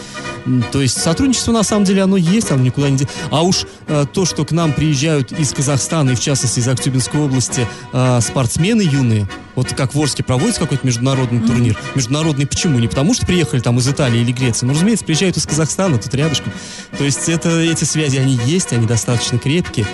То 0.72 0.80
есть 0.80 1.00
сотрудничество 1.00 1.52
на 1.52 1.62
самом 1.62 1.84
деле 1.84 2.02
оно 2.02 2.16
есть, 2.16 2.50
оно 2.50 2.62
никуда 2.62 2.90
не. 2.90 3.06
А 3.30 3.42
уж 3.42 3.66
э, 3.86 4.06
то, 4.12 4.24
что 4.24 4.44
к 4.44 4.52
нам 4.52 4.72
приезжают 4.72 5.32
из 5.32 5.52
Казахстана 5.52 6.10
и 6.10 6.14
в 6.14 6.20
частности 6.20 6.60
из 6.60 6.68
Актюбинской 6.68 7.20
области 7.20 7.66
э, 7.92 8.20
спортсмены 8.20 8.82
юные, 8.82 9.28
вот 9.54 9.72
как 9.74 9.94
в 9.94 10.00
Орске 10.00 10.22
проводится 10.22 10.60
какой-то 10.60 10.86
международный 10.86 11.39
mm-hmm. 11.40 11.46
турнир. 11.46 11.78
Международный 11.94 12.46
почему? 12.46 12.78
Не 12.78 12.88
потому 12.88 13.14
что 13.14 13.26
приехали 13.26 13.60
там 13.60 13.78
из 13.78 13.88
Италии 13.88 14.20
или 14.20 14.32
Греции, 14.32 14.66
но, 14.66 14.72
разумеется, 14.72 15.04
приезжают 15.04 15.36
из 15.36 15.46
Казахстана, 15.46 15.98
тут 15.98 16.14
рядышком. 16.14 16.52
То 16.96 17.04
есть 17.04 17.28
это, 17.28 17.60
эти 17.60 17.84
связи, 17.84 18.16
они 18.18 18.38
есть, 18.44 18.72
они 18.72 18.86
достаточно 18.86 19.38
крепкие. 19.38 19.86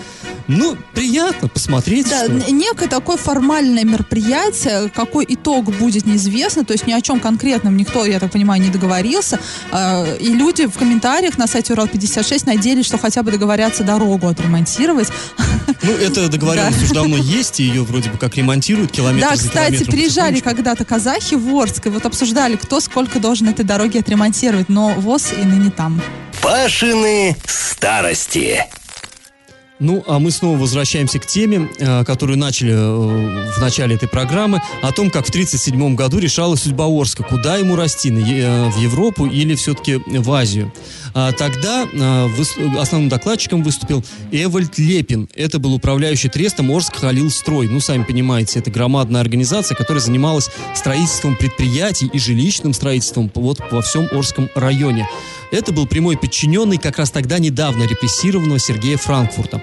Ну, 0.49 0.77
приятно 0.95 1.49
посмотреть. 1.49 2.09
Да, 2.09 2.25
что... 2.25 2.53
некое 2.53 2.89
такое 2.89 3.17
формальное 3.17 3.85
мероприятие, 3.85 4.91
какой 4.91 5.25
итог 5.29 5.77
будет 5.77 6.07
неизвестно, 6.07 6.65
то 6.65 6.73
есть 6.73 6.87
ни 6.87 6.93
о 6.93 7.01
чем 7.01 7.19
конкретном 7.19 7.77
никто, 7.77 8.05
я 8.05 8.21
так 8.21 8.31
понимаю, 8.31 8.63
не 8.63 8.71
договорился. 8.71 9.41
А, 9.73 10.07
и 10.21 10.29
люди 10.29 10.67
в 10.67 10.79
комментариях 10.79 11.37
на 11.37 11.47
сайте 11.47 11.73
Урал-56 11.73 12.43
надеялись, 12.47 12.87
что 12.87 12.97
хотя 12.97 13.23
бы 13.23 13.33
договорятся 13.33 13.83
дорогу 13.83 14.29
отремонтировать. 14.29 15.09
Ну, 15.83 15.93
это 15.93 16.29
договоренность 16.29 16.85
уже 16.85 16.95
давно 16.95 17.17
есть, 17.17 17.59
и 17.59 17.65
ее 17.65 17.83
вроде 17.83 18.11
бы 18.11 18.19
как 18.19 18.37
ремонтируют 18.37 18.93
километр 18.93 19.29
Да, 19.29 19.37
кстати, 19.37 19.85
приезжали 19.85 20.41
когда-то 20.41 20.85
казахи 20.85 21.35
в 21.37 21.55
Орск, 21.57 21.87
вот 21.87 22.07
обсуждали, 22.07 22.57
кто 22.57 22.81
сколько 22.81 23.21
должен 23.21 23.49
этой 23.49 23.65
дороги 23.65 23.99
отремонтировать, 23.99 24.69
но 24.69 24.91
ВОЗ 24.91 25.33
и 25.41 25.45
ныне 25.45 25.71
там. 25.71 26.01
Пашины 26.43 27.37
старости. 27.47 28.65
Ну, 29.79 30.03
а 30.07 30.19
мы 30.19 30.31
снова 30.31 30.57
возвращаемся 30.57 31.19
к 31.19 31.27
теме, 31.27 31.69
э, 31.79 32.05
которую 32.05 32.39
начали 32.39 32.73
э, 32.73 33.53
в 33.53 33.61
начале 33.61 33.97
этой 33.97 34.09
программы, 34.09 34.63
о 34.81 34.91
том, 34.91 35.11
как 35.11 35.27
в 35.27 35.29
1937 35.29 35.95
году 35.95 36.19
решалась 36.19 36.63
судьба 36.63 36.87
Орска, 36.87 37.23
куда 37.23 37.59
ему 37.59 37.77
расти, 37.77 38.11
э, 38.11 38.71
в 38.71 38.79
Европу 38.79 39.27
или 39.27 39.55
все-таки 39.55 39.97
в 40.07 40.33
Азию. 40.33 40.73
А 41.13 41.33
тогда 41.33 41.87
основным 42.79 43.09
докладчиком 43.09 43.63
выступил 43.63 44.05
Эвальд 44.33 44.79
Лепин. 44.79 45.29
Это 45.35 45.59
был 45.59 45.73
управляющий 45.73 46.29
трестом 46.29 46.71
Орск 46.71 46.97
Халил 46.97 47.31
Строй. 47.31 47.69
Ну, 47.69 47.81
сами 47.81 48.05
понимаете, 48.05 48.59
это 48.59 48.71
громадная 48.71 49.23
организация, 49.23 49.77
которая 49.77 50.03
занималась 50.03 50.51
строительством 50.75 51.35
предприятий 51.35 52.11
и 52.13 52.19
жилищным 52.19 52.75
строительством 52.75 53.31
вот 53.35 53.61
во 53.71 53.81
всем 53.81 54.09
Орском 54.13 54.51
районе. 54.55 55.09
Это 55.51 55.73
был 55.73 55.87
прямой 55.87 56.19
подчиненный 56.19 56.77
как 56.77 56.99
раз 56.99 57.11
тогда 57.11 57.39
недавно 57.39 57.85
репрессированного 57.85 58.59
Сергея 58.59 58.97
Франкфурта. 58.97 59.63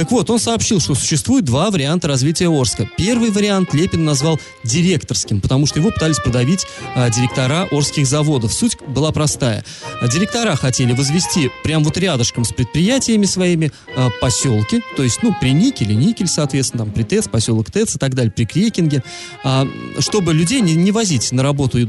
Так 0.00 0.10
вот, 0.12 0.30
он 0.30 0.38
сообщил, 0.38 0.80
что 0.80 0.94
существует 0.94 1.44
два 1.44 1.70
варианта 1.70 2.08
развития 2.08 2.48
Орска. 2.48 2.88
Первый 2.96 3.30
вариант 3.30 3.74
Лепин 3.74 4.06
назвал 4.06 4.40
директорским, 4.64 5.42
потому 5.42 5.66
что 5.66 5.78
его 5.78 5.90
пытались 5.90 6.18
продавить 6.18 6.66
а, 6.94 7.10
директора 7.10 7.68
Орских 7.70 8.06
заводов. 8.06 8.50
Суть 8.54 8.78
была 8.80 9.12
простая. 9.12 9.62
Директора 10.10 10.56
хотели 10.56 10.94
возвести 10.94 11.50
прямо 11.64 11.84
вот 11.84 11.98
рядышком 11.98 12.46
с 12.46 12.48
предприятиями 12.54 13.26
своими 13.26 13.72
а, 13.94 14.08
поселки, 14.22 14.80
то 14.96 15.02
есть, 15.02 15.22
ну, 15.22 15.36
при 15.38 15.52
Никеле, 15.52 15.94
Никель, 15.94 16.28
соответственно, 16.28 16.84
там, 16.84 16.94
при 16.94 17.02
ТЭЦ, 17.02 17.28
поселок 17.28 17.70
ТЭЦ 17.70 17.96
и 17.96 17.98
так 17.98 18.14
далее, 18.14 18.32
при 18.32 18.46
Крекинге, 18.46 19.04
а, 19.44 19.68
чтобы 19.98 20.32
людей 20.32 20.62
не, 20.62 20.76
не 20.76 20.92
возить 20.92 21.30
на 21.30 21.42
работу 21.42 21.86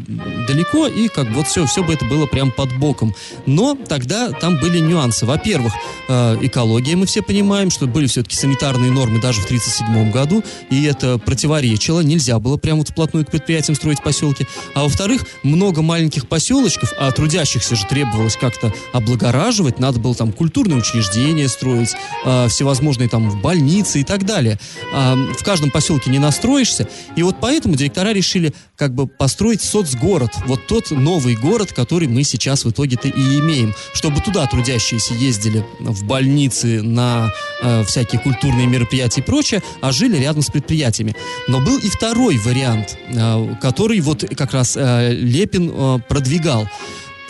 далеко, 0.49 0.87
и 0.87 1.07
как 1.07 1.31
вот 1.31 1.47
все, 1.47 1.65
все 1.65 1.81
бы 1.81 1.93
это 1.93 2.03
было 2.03 2.25
прям 2.25 2.51
под 2.51 2.77
боком. 2.77 3.15
Но 3.45 3.77
тогда 3.87 4.31
там 4.31 4.59
были 4.59 4.79
нюансы. 4.79 5.25
Во-первых, 5.25 5.71
а, 6.09 6.37
экология, 6.41 6.97
мы 6.97 7.05
все 7.05 7.21
понимаем, 7.21 7.71
что 7.71 7.87
были 8.01 8.07
все-таки 8.07 8.35
санитарные 8.35 8.89
нормы 8.89 9.21
даже 9.21 9.41
в 9.41 9.45
1937 9.45 10.11
году, 10.11 10.43
и 10.71 10.85
это 10.85 11.19
противоречило, 11.19 11.99
нельзя 11.99 12.39
было 12.39 12.57
прямо 12.57 12.79
вот 12.79 12.89
вплотную 12.89 13.27
к 13.27 13.29
предприятиям 13.29 13.75
строить 13.75 14.01
поселки. 14.01 14.47
А 14.73 14.81
во-вторых, 14.81 15.23
много 15.43 15.83
маленьких 15.83 16.27
поселочков, 16.27 16.93
а 16.97 17.11
трудящихся 17.11 17.75
же 17.75 17.85
требовалось 17.85 18.37
как-то 18.37 18.73
облагораживать, 18.91 19.77
надо 19.77 19.99
было 19.99 20.15
там 20.15 20.31
культурные 20.31 20.79
учреждения 20.79 21.47
строить, 21.47 21.93
э, 22.25 22.47
всевозможные 22.47 23.07
там 23.07 23.39
больницы 23.39 24.01
и 24.01 24.03
так 24.03 24.25
далее. 24.25 24.57
Э, 24.95 25.13
в 25.37 25.43
каждом 25.43 25.69
поселке 25.69 26.09
не 26.09 26.17
настроишься, 26.17 26.87
и 27.15 27.21
вот 27.21 27.35
поэтому 27.39 27.75
директора 27.75 28.13
решили 28.13 28.51
как 28.81 28.95
бы 28.95 29.05
построить 29.05 29.61
соцгород, 29.61 30.31
вот 30.47 30.65
тот 30.65 30.89
новый 30.89 31.35
город, 31.35 31.71
который 31.71 32.07
мы 32.07 32.23
сейчас 32.23 32.65
в 32.65 32.71
итоге-то 32.71 33.09
и 33.09 33.39
имеем, 33.39 33.75
чтобы 33.93 34.21
туда 34.21 34.47
трудящиеся 34.47 35.13
ездили 35.13 35.63
в 35.79 36.03
больницы 36.05 36.81
на 36.81 37.31
э, 37.61 37.83
всякие 37.83 38.19
культурные 38.19 38.65
мероприятия 38.65 39.21
и 39.21 39.23
прочее, 39.23 39.61
а 39.81 39.91
жили 39.91 40.17
рядом 40.17 40.41
с 40.41 40.49
предприятиями. 40.49 41.15
Но 41.47 41.59
был 41.59 41.77
и 41.77 41.89
второй 41.89 42.39
вариант, 42.39 42.97
э, 43.05 43.55
который 43.61 43.99
вот 43.99 44.25
как 44.35 44.51
раз 44.51 44.75
э, 44.75 45.13
Лепин 45.13 45.71
э, 45.71 45.99
продвигал. 46.09 46.67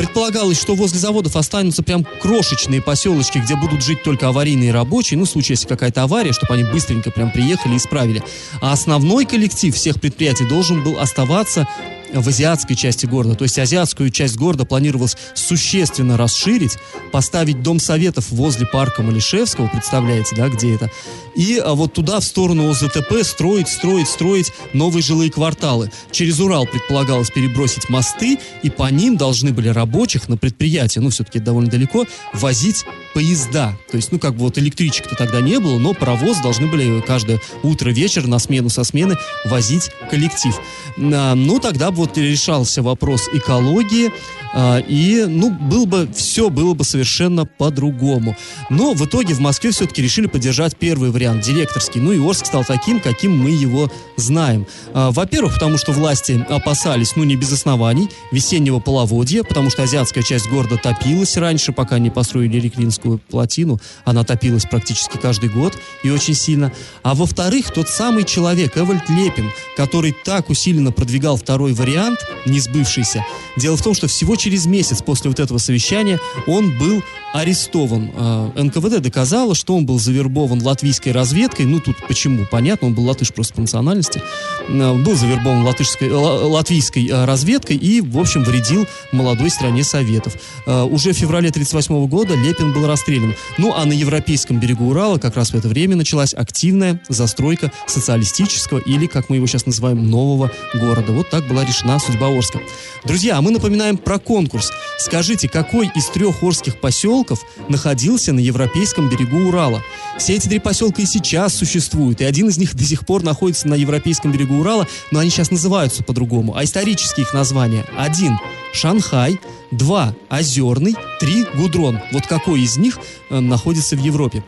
Предполагалось, 0.02 0.60
что 0.60 0.74
возле 0.74 0.98
заводов 0.98 1.36
останутся 1.36 1.84
прям 1.84 2.04
крошечные 2.04 2.82
поселочки, 2.82 3.38
где 3.38 3.56
будут 3.56 3.84
жить 3.84 4.02
только 4.02 4.30
аварийные 4.30 4.72
рабочие, 4.72 5.20
ну, 5.20 5.26
в 5.26 5.30
случае, 5.30 5.54
если 5.54 5.68
какая-то 5.68 6.02
авария, 6.02 6.34
чтобы 6.34 6.56
они 6.56 6.64
быстренько 6.64 7.12
прям 7.12 7.30
приехали 7.30 7.76
и 7.76 7.78
исправили. 7.78 8.24
А 8.62 8.72
основной 8.72 9.26
коллектив 9.26 9.76
всех 9.76 10.02
предприятий 10.02 10.46
должен 10.46 10.84
был 10.84 10.98
оставаться 10.98 11.68
в 12.14 12.28
азиатской 12.28 12.76
части 12.76 13.06
города. 13.06 13.36
То 13.36 13.44
есть 13.44 13.58
азиатскую 13.58 14.10
часть 14.10 14.38
города 14.38 14.66
планировалось 14.66 15.18
существенно 15.34 16.18
расширить, 16.18 16.78
поставить 17.12 17.62
дом 17.62 17.80
советов 17.80 18.32
возле 18.32 18.66
парка 18.66 19.02
Малишевского, 19.02 19.68
представляете, 19.68 20.36
да, 20.36 20.50
где 20.50 20.76
это, 20.76 20.90
и 21.36 21.58
а, 21.58 21.74
вот 21.74 21.94
туда, 21.94 22.20
в 22.20 22.24
сторону 22.24 22.70
ОЗТП, 22.70 23.24
строить, 23.24 23.70
строить, 23.70 24.08
строить 24.08 24.52
новые 24.74 25.02
жилые 25.02 25.32
кварталы. 25.32 25.92
Через 26.12 26.40
Урал 26.40 26.66
предполагалось 26.66 27.30
перебросить 27.30 27.90
мосты, 27.90 28.38
и 28.64 28.70
по 28.70 28.90
ним 28.92 29.18
должны 29.18 29.54
были 29.54 29.70
рабочих 29.70 30.28
на 30.28 30.38
предприятие, 30.38 31.02
ну, 31.02 31.10
все-таки 31.10 31.40
довольно 31.40 31.70
далеко, 31.70 32.06
возить 32.34 32.86
поезда. 33.14 33.78
То 33.90 33.98
есть, 33.98 34.12
ну, 34.12 34.20
как 34.20 34.36
бы 34.36 34.42
вот 34.42 34.58
электричек-то 34.58 35.16
тогда 35.16 35.42
не 35.42 35.60
было, 35.60 35.78
но 35.78 35.94
паровоз 35.94 36.40
должны 36.42 36.68
были 36.68 37.02
каждое 37.02 37.42
утро, 37.64 37.90
вечер 37.90 38.28
на 38.28 38.40
смену 38.40 38.70
со 38.70 38.84
смены 38.84 39.18
возить 39.46 39.92
коллектив. 40.10 40.56
Ну, 40.98 41.60
тогда 41.60 41.92
вот 41.92 42.18
решался 42.18 42.82
вопрос 42.82 43.28
экологии, 43.34 44.12
а, 44.54 44.80
и, 44.80 45.26
ну, 45.28 45.50
было 45.50 45.86
бы, 45.86 46.10
все 46.14 46.50
было 46.50 46.74
бы 46.74 46.84
совершенно 46.84 47.46
по-другому. 47.46 48.36
Но 48.70 48.94
в 48.94 49.06
итоге 49.06 49.34
в 49.34 49.40
Москве 49.40 49.72
все-таки 49.72 50.02
решили 50.02 50.28
поддержать 50.28 50.76
первый 50.76 51.12
вариант, 51.12 51.46
директорский. 51.46 52.02
Ну 52.02 52.12
и 52.12 52.20
Орск 52.20 52.46
стал 52.46 52.66
таким, 52.66 53.00
каким 53.00 53.38
мы 53.38 53.52
его 53.52 53.90
знаем. 54.18 54.68
А, 54.94 55.12
во-первых, 55.12 55.54
потому 55.54 55.78
что 55.78 55.94
власти 55.94 56.46
опасались, 56.50 57.16
ну, 57.16 57.24
не 57.24 57.36
без 57.36 57.52
оснований, 57.54 58.10
весеннего 58.32 58.80
половодья, 58.80 59.44
потому 59.44 59.70
что 59.70 59.84
азиатская 59.84 60.24
часть 60.24 60.50
города 60.50 60.78
топилась 60.78 61.38
раньше, 61.38 61.72
пока 61.72 61.98
не 62.00 62.10
построили 62.10 62.60
Реклинскую 62.60 63.01
Берлинскую 63.02 63.20
плотину. 63.30 63.80
Она 64.06 64.24
топилась 64.24 64.66
практически 64.66 65.18
каждый 65.18 65.50
год 65.50 65.78
и 66.04 66.10
очень 66.10 66.34
сильно. 66.34 66.72
А 67.04 67.14
во-вторых, 67.16 67.72
тот 67.72 67.90
самый 67.90 68.24
человек, 68.24 68.78
Эвальд 68.78 69.10
Лепин, 69.10 69.52
который 69.76 70.16
так 70.24 70.50
усиленно 70.50 70.92
продвигал 70.92 71.38
второй 71.38 71.74
вариант, 71.74 72.20
не 72.46 72.60
сбывшийся. 72.60 73.26
Дело 73.58 73.78
в 73.78 73.82
том, 73.82 73.94
что 73.94 74.08
всего 74.08 74.36
через 74.36 74.66
месяц 74.66 75.02
после 75.02 75.30
вот 75.30 75.40
этого 75.40 75.58
совещания 75.58 76.20
он 76.48 76.78
был 76.78 77.04
арестован. 77.34 78.12
А, 78.16 78.52
НКВД 78.56 79.02
доказало, 79.02 79.56
что 79.56 79.76
он 79.76 79.86
был 79.86 80.00
завербован 80.00 80.62
латвийской 80.62 81.10
разведкой. 81.10 81.66
Ну, 81.66 81.80
тут 81.80 81.96
почему? 82.08 82.46
Понятно, 82.50 82.88
он 82.88 82.94
был 82.94 83.06
латыш 83.06 83.34
просто 83.34 83.54
по 83.56 83.62
национальности. 83.62 84.22
А, 84.70 84.94
был 84.94 85.16
завербован 85.16 85.64
латышской, 85.64 86.12
латвийской 86.12 87.10
а, 87.12 87.26
разведкой 87.26 87.78
и, 87.78 88.02
в 88.02 88.20
общем, 88.20 88.44
вредил 88.44 88.88
молодой 89.12 89.50
стране 89.50 89.84
Советов. 89.84 90.36
Уже 90.66 91.14
в 91.14 91.18
феврале 91.18 91.50
1938 91.50 92.08
года 92.08 92.36
Лепин 92.36 92.74
был 92.74 92.88
расстрелян. 92.92 93.36
Ну, 93.58 93.74
а 93.74 93.86
на 93.86 93.94
европейском 93.94 94.60
берегу 94.60 94.90
Урала 94.90 95.18
как 95.18 95.36
раз 95.36 95.52
в 95.52 95.56
это 95.56 95.68
время 95.68 95.96
началась 95.96 96.34
активная 96.34 97.02
застройка 97.10 97.72
социалистического 97.88 98.80
или, 98.80 99.08
как 99.08 99.30
мы 99.30 99.38
его 99.38 99.48
сейчас 99.48 99.66
называем, 99.66 100.10
нового 100.10 100.52
города. 100.74 101.12
Вот 101.12 101.30
так 101.30 101.48
была 101.48 101.66
решена 101.66 102.00
судьба 102.00 102.28
Орска. 102.28 102.60
Друзья, 103.04 103.38
а 103.38 103.42
мы 103.42 103.52
напоминаем 103.52 103.98
про 103.98 104.20
конкурс. 104.20 104.72
Скажите, 105.00 105.50
какой 105.50 105.92
из 105.96 106.08
трех 106.08 106.44
орских 106.44 106.80
поселков 106.80 107.44
находился 107.68 108.34
на 108.34 108.40
европейском 108.40 109.10
берегу 109.10 109.48
Урала? 109.48 109.82
Все 110.20 110.36
эти 110.36 110.48
три 110.48 110.60
поселка 110.60 111.02
и 111.02 111.06
сейчас 111.06 111.56
существуют, 111.56 112.22
и 112.22 112.26
один 112.26 112.50
из 112.50 112.58
них 112.58 112.76
до 112.76 112.84
сих 112.84 113.06
пор 113.06 113.24
находится 113.24 113.68
на 113.68 113.74
европейском 113.74 114.32
берегу 114.32 114.56
Урала, 114.56 114.88
но 115.10 115.20
они 115.20 115.30
сейчас 115.30 115.50
называются 115.50 116.04
по-другому. 116.04 116.56
А 116.56 116.64
исторические 116.64 117.26
их 117.26 117.34
названия? 117.34 117.86
Один– 117.98 118.38
Шанхай, 118.74 119.40
два– 119.72 120.16
Озерный, 120.30 120.96
три– 121.20 121.46
Гудрон. 121.56 122.00
Вот 122.12 122.28
какой 122.28 122.62
из 122.62 122.78
них 122.82 123.00
э, 123.30 123.40
находится 123.40 123.96
в 123.96 124.00
Европе? 124.00 124.44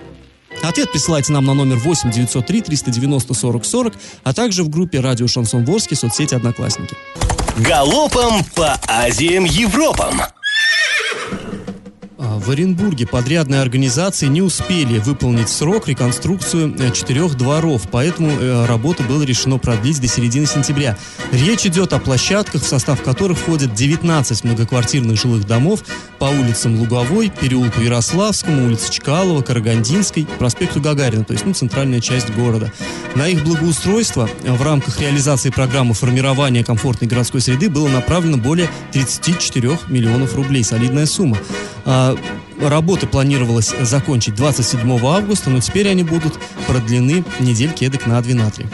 Ответ 0.61 0.91
присылайте 0.91 1.33
нам 1.33 1.45
на 1.45 1.53
номер 1.53 1.77
8 1.77 2.11
903 2.11 2.61
390 2.61 3.33
40 3.33 3.65
40, 3.65 3.93
а 4.23 4.33
также 4.33 4.63
в 4.63 4.69
группе 4.69 4.99
«Радио 4.99 5.27
Шансон 5.27 5.65
Ворске» 5.65 5.95
соцсети 5.95 6.35
«Одноклассники». 6.35 6.95
Галопом 7.57 8.43
по 8.55 8.79
Азиям 8.87 9.45
Европам! 9.45 10.21
А, 12.43 12.45
в 12.45 12.49
Оренбурге 12.49 13.07
подрядные 13.07 13.61
организации 13.61 14.27
не 14.27 14.41
успели 14.41 14.99
выполнить 14.99 15.49
срок 15.49 15.87
реконструкцию 15.87 16.75
э, 16.77 16.91
четырех 16.91 17.35
дворов, 17.35 17.83
поэтому 17.91 18.29
э, 18.31 18.65
работу 18.65 19.03
было 19.03 19.23
решено 19.23 19.57
продлить 19.57 19.99
до 20.01 20.07
середины 20.07 20.45
сентября. 20.45 20.97
Речь 21.31 21.65
идет 21.65 21.93
о 21.93 21.99
площадках, 21.99 22.61
в 22.61 22.67
состав 22.67 23.01
которых 23.01 23.37
входят 23.37 23.73
19 23.73 24.43
многоквартирных 24.43 25.19
жилых 25.19 25.45
домов 25.45 25.83
по 26.19 26.25
улицам 26.25 26.79
Луговой, 26.79 27.29
переулку 27.29 27.81
Ярославскому, 27.81 28.65
улице 28.65 28.91
Чкалова, 28.91 29.41
Карагандинской, 29.41 30.27
проспекту 30.39 30.81
Гагарина, 30.81 31.23
то 31.23 31.33
есть 31.33 31.45
ну, 31.45 31.53
центральная 31.53 32.01
часть 32.01 32.29
города. 32.31 32.71
На 33.15 33.27
их 33.27 33.43
благоустройство 33.43 34.29
в 34.43 34.61
рамках 34.61 34.99
реализации 34.99 35.49
программы 35.49 35.93
формирования 35.93 36.63
комфортной 36.63 37.09
городской 37.09 37.41
среды 37.41 37.69
было 37.69 37.87
направлено 37.87 38.37
более 38.37 38.69
34 38.91 39.79
миллионов 39.89 40.35
рублей. 40.35 40.63
Солидная 40.63 41.05
сумма. 41.05 41.37
Работы 42.59 43.07
планировалось 43.07 43.73
закончить 43.81 44.35
27 44.35 45.05
августа, 45.05 45.49
но 45.49 45.59
теперь 45.59 45.89
они 45.89 46.03
будут 46.03 46.39
продлены 46.67 47.23
недельки 47.39 47.85
эдак 47.85 48.05
на 48.05 48.21
2 48.21 48.33
на 48.35 48.49
3. 48.49 48.65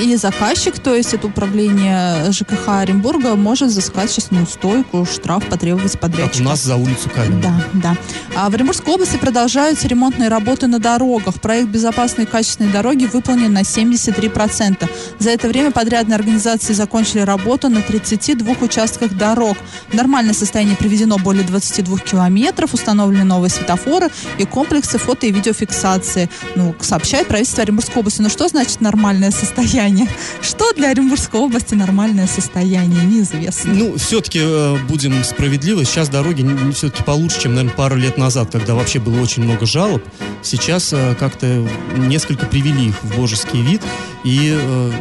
И 0.00 0.14
заказчик, 0.14 0.78
то 0.78 0.94
есть 0.94 1.12
это 1.12 1.26
управление 1.26 2.30
ЖКХ 2.30 2.68
Оренбурга, 2.68 3.34
может 3.34 3.68
взыскать 3.68 4.10
сейчас 4.10 4.30
неустойку, 4.30 5.04
штраф 5.04 5.44
потребовать 5.48 5.98
подрядчика. 5.98 6.38
Как 6.38 6.40
у 6.40 6.44
нас 6.50 6.62
за 6.62 6.76
улицу 6.76 7.10
Камень. 7.10 7.40
Да, 7.40 7.64
да. 7.74 7.96
А 8.36 8.48
в 8.48 8.54
Оренбургской 8.54 8.94
области 8.94 9.16
продолжаются 9.16 9.88
ремонтные 9.88 10.28
работы 10.28 10.68
на 10.68 10.78
дорогах. 10.78 11.40
Проект 11.40 11.68
«Безопасные 11.68 12.26
и 12.26 12.30
качественные 12.30 12.72
дороги» 12.72 13.06
выполнен 13.06 13.52
на 13.52 13.62
73%. 13.62 14.88
За 15.18 15.30
это 15.30 15.48
время 15.48 15.72
подрядные 15.72 16.14
организации 16.14 16.74
закончили 16.74 17.20
работу 17.20 17.68
на 17.68 17.82
32 17.82 18.54
участках 18.60 19.14
дорог. 19.14 19.56
В 19.88 19.94
нормальное 19.94 20.34
состояние 20.34 20.76
приведено 20.76 21.18
более 21.18 21.42
22 21.42 21.98
километров, 21.98 22.72
установлены 22.72 23.24
новые 23.24 23.50
светофоры 23.50 24.10
и 24.38 24.44
комплексы 24.44 24.98
фото 24.98 25.26
и 25.26 25.32
видеофиксации. 25.32 26.30
Ну, 26.54 26.76
сообщает 26.80 27.26
правительство 27.26 27.64
Оренбургской 27.64 28.00
области. 28.00 28.22
Ну, 28.22 28.28
что 28.28 28.46
значит 28.46 28.80
нормальное 28.80 29.32
состояние? 29.32 29.87
Состояние. 29.88 30.08
Что 30.42 30.72
для 30.72 30.90
Оренбургской 30.90 31.40
области 31.40 31.74
нормальное 31.74 32.26
состояние, 32.26 33.04
неизвестно. 33.04 33.72
Ну, 33.74 33.96
все-таки 33.98 34.40
э, 34.42 34.76
будем 34.88 35.22
справедливы. 35.24 35.84
Сейчас 35.84 36.08
дороги 36.08 36.46
все-таки 36.72 37.02
получше, 37.02 37.42
чем, 37.42 37.54
наверное, 37.54 37.76
пару 37.76 37.96
лет 37.96 38.16
назад, 38.16 38.50
когда 38.52 38.74
вообще 38.74 38.98
было 38.98 39.20
очень 39.20 39.42
много 39.42 39.66
жалоб. 39.66 40.02
Сейчас 40.42 40.92
э, 40.92 41.14
как-то 41.18 41.68
несколько 41.96 42.46
привели 42.46 42.88
их 42.88 43.02
в 43.02 43.16
божеский 43.16 43.62
вид, 43.62 43.82
и 44.24 44.56
э, 44.58 44.92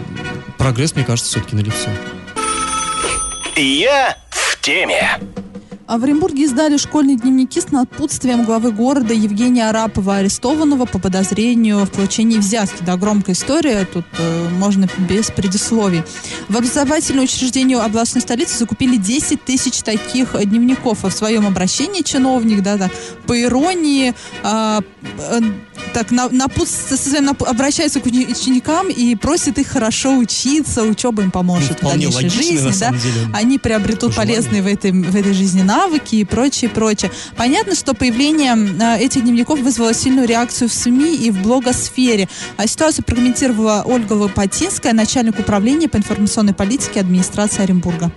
прогресс, 0.58 0.96
мне 0.96 1.04
кажется, 1.04 1.32
все-таки 1.32 1.56
налицо. 1.56 1.90
Я 3.56 4.18
в 4.30 4.62
теме. 4.62 5.20
А 5.88 5.98
в 5.98 6.04
Оренбурге 6.04 6.44
издали 6.44 6.76
школьные 6.76 7.16
дневники 7.16 7.62
с 7.62 7.72
напутствием 7.72 8.44
главы 8.44 8.74
города 8.74 9.14
Евгения 9.14 9.70
Арапова, 9.70 10.18
арестованного 10.18 10.84
по 10.86 11.00
подозрению 11.00 11.86
в 11.86 11.92
получении 11.92 12.38
взятки. 12.38 12.84
Да, 12.84 12.98
громкая 12.98 13.34
история, 13.34 13.88
тут 13.92 14.04
э, 14.20 14.50
можно 14.50 14.90
без 14.98 15.32
предисловий. 15.32 16.04
В 16.50 16.58
образовательное 16.58 17.24
учреждение 17.24 17.80
областной 17.80 18.22
столицы 18.22 18.58
закупили 18.58 18.98
10 18.98 19.46
тысяч 19.46 19.82
таких 19.82 20.36
дневников. 20.38 21.06
А 21.06 21.10
в 21.10 21.14
своем 21.14 21.48
обращении 21.48 22.02
чиновник, 22.02 22.62
да, 22.64 22.76
да 22.76 22.92
по 23.26 23.42
иронии, 23.42 24.14
э, 24.44 24.80
так 25.94 26.12
на, 26.12 26.30
напутствие, 26.30 27.30
обращается 27.30 28.00
к 28.00 28.06
ученикам 28.06 28.90
и 28.90 29.16
просит 29.16 29.58
их 29.58 29.68
хорошо 29.68 30.18
учиться, 30.18 30.84
учеба 30.84 31.24
им 31.24 31.32
поможет 31.32 31.82
ну, 31.82 31.90
в 31.90 31.92
дальнейшей 31.92 32.16
логично, 32.16 32.42
жизни. 32.42 32.80
Да? 32.80 32.92
Деле, 32.92 33.32
Они 33.34 33.58
приобретут 33.58 34.16
полезные 34.16 34.62
в 34.62 34.68
этой, 34.68 34.92
в 34.92 35.16
этой 35.16 35.34
жизни 35.34 35.64
навыки 35.64 36.16
и 36.16 36.24
прочее, 36.24 36.70
прочее. 36.70 37.12
Понятно, 37.36 37.76
что 37.76 37.94
появление 37.94 38.56
э, 38.56 39.00
этих 39.00 39.24
дневников 39.24 39.60
вызвало 39.60 39.94
сильную 39.94 40.28
реакцию 40.28 40.70
в 40.70 40.74
СМИ 40.74 41.16
и 41.16 41.32
в 41.32 41.42
блогосфере. 41.42 42.30
А 42.58 42.68
ситуацию 42.68 43.04
прокомментировала 43.04 43.84
Ольга 43.86 44.14
Лопатинская, 44.14 44.94
начальник 44.94 45.40
управления 45.40 45.88
по 45.90 45.98
информационной 45.98 46.54
политике 46.54 47.00
администрации 47.00 47.64
Оренбурга. 47.64 48.12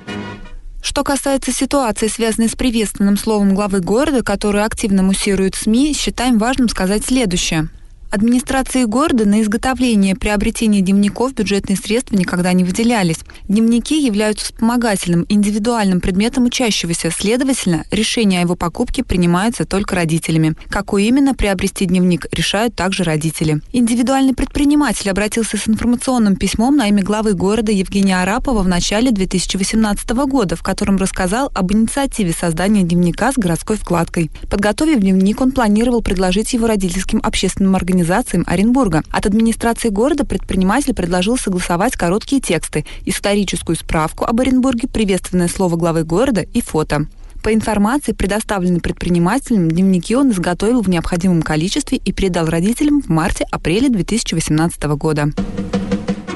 Что 0.82 1.04
касается 1.04 1.52
ситуации, 1.52 2.08
связанной 2.08 2.48
с 2.48 2.56
приветственным 2.56 3.16
словом 3.16 3.54
главы 3.54 3.80
города, 3.80 4.22
которую 4.22 4.64
активно 4.64 5.02
муссируют 5.02 5.54
СМИ, 5.54 5.94
считаем 5.94 6.38
важным 6.38 6.68
сказать 6.68 7.04
следующее. 7.04 7.68
Администрации 8.10 8.86
города 8.86 9.24
на 9.24 9.40
изготовление 9.40 10.14
и 10.14 10.16
приобретение 10.16 10.82
дневников 10.82 11.32
бюджетные 11.32 11.76
средства 11.76 12.16
никогда 12.16 12.52
не 12.52 12.64
выделялись. 12.64 13.20
Дневники 13.46 14.04
являются 14.04 14.46
вспомогательным, 14.46 15.26
индивидуальным 15.28 16.00
предметом 16.00 16.46
учащегося, 16.46 17.12
следовательно, 17.12 17.84
решение 17.92 18.40
о 18.40 18.42
его 18.42 18.56
покупке 18.56 19.04
принимается 19.04 19.64
только 19.64 19.94
родителями. 19.94 20.54
Какой 20.70 21.04
именно 21.04 21.34
приобрести 21.34 21.86
дневник, 21.86 22.26
решают 22.32 22.74
также 22.74 23.04
родители. 23.04 23.60
Индивидуальный 23.72 24.34
предприниматель 24.34 25.08
обратился 25.08 25.56
с 25.56 25.68
информационным 25.68 26.34
письмом 26.34 26.76
на 26.76 26.88
имя 26.88 27.04
главы 27.04 27.34
города 27.34 27.70
Евгения 27.70 28.20
Арапова 28.20 28.64
в 28.64 28.68
начале 28.68 29.12
2018 29.12 30.10
года, 30.26 30.56
в 30.56 30.64
котором 30.64 30.96
рассказал 30.96 31.52
об 31.54 31.72
инициативе 31.72 32.32
создания 32.32 32.82
дневника 32.82 33.30
с 33.30 33.36
городской 33.36 33.76
вкладкой. 33.76 34.32
Подготовив 34.50 34.98
дневник, 34.98 35.40
он 35.40 35.52
планировал 35.52 36.02
предложить 36.02 36.54
его 36.54 36.66
родительским 36.66 37.20
общественным 37.22 37.76
организациям 37.76 37.99
организациям 38.00 38.44
Оренбурга. 38.46 39.02
От 39.10 39.26
администрации 39.26 39.90
города 39.90 40.24
предприниматель 40.24 40.94
предложил 40.94 41.36
согласовать 41.36 41.96
короткие 41.96 42.40
тексты, 42.40 42.86
историческую 43.04 43.76
справку 43.76 44.24
об 44.24 44.40
Оренбурге, 44.40 44.88
приветственное 44.88 45.48
слово 45.48 45.76
главы 45.76 46.04
города 46.04 46.40
и 46.40 46.62
фото. 46.62 47.06
По 47.42 47.52
информации, 47.52 48.12
предоставленной 48.12 48.80
предпринимателем, 48.80 49.70
дневники 49.70 50.14
он 50.14 50.30
изготовил 50.30 50.82
в 50.82 50.88
необходимом 50.88 51.42
количестве 51.42 51.98
и 51.98 52.12
передал 52.12 52.46
родителям 52.46 53.02
в 53.02 53.08
марте-апреле 53.08 53.88
2018 53.88 54.82
года. 54.96 55.30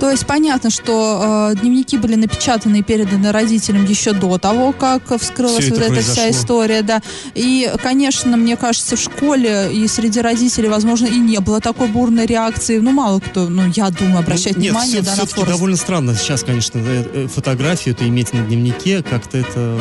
То 0.00 0.10
есть 0.10 0.26
понятно, 0.26 0.70
что 0.70 1.52
э, 1.52 1.60
дневники 1.60 1.96
были 1.96 2.14
напечатаны 2.14 2.80
и 2.80 2.82
переданы 2.82 3.32
родителям 3.32 3.84
еще 3.84 4.12
до 4.12 4.38
того, 4.38 4.72
как 4.72 5.02
вскрылась 5.20 5.68
вот 5.70 5.78
эта 5.78 6.00
вся 6.00 6.30
история, 6.30 6.82
да. 6.82 7.02
И, 7.34 7.70
конечно, 7.82 8.36
мне 8.36 8.56
кажется, 8.56 8.96
в 8.96 9.00
школе 9.00 9.70
и 9.72 9.86
среди 9.88 10.20
родителей, 10.20 10.68
возможно, 10.68 11.06
и 11.06 11.18
не 11.18 11.38
было 11.40 11.60
такой 11.60 11.88
бурной 11.88 12.26
реакции. 12.26 12.78
Ну, 12.78 12.90
мало 12.90 13.20
кто, 13.20 13.48
ну, 13.48 13.62
я 13.74 13.90
думаю, 13.90 14.18
обращать 14.18 14.56
ну, 14.56 14.62
нет, 14.62 14.72
внимание, 14.72 15.02
все, 15.02 15.10
да, 15.10 15.12
все-таки 15.14 15.40
на 15.40 15.46
довольно 15.46 15.76
странно 15.76 16.14
сейчас, 16.14 16.42
конечно, 16.42 16.78
э, 16.78 17.04
э, 17.14 17.28
фотографию 17.28 17.94
это 17.94 18.06
иметь 18.08 18.32
на 18.32 18.40
дневнике, 18.40 19.02
как-то 19.02 19.38
это 19.38 19.78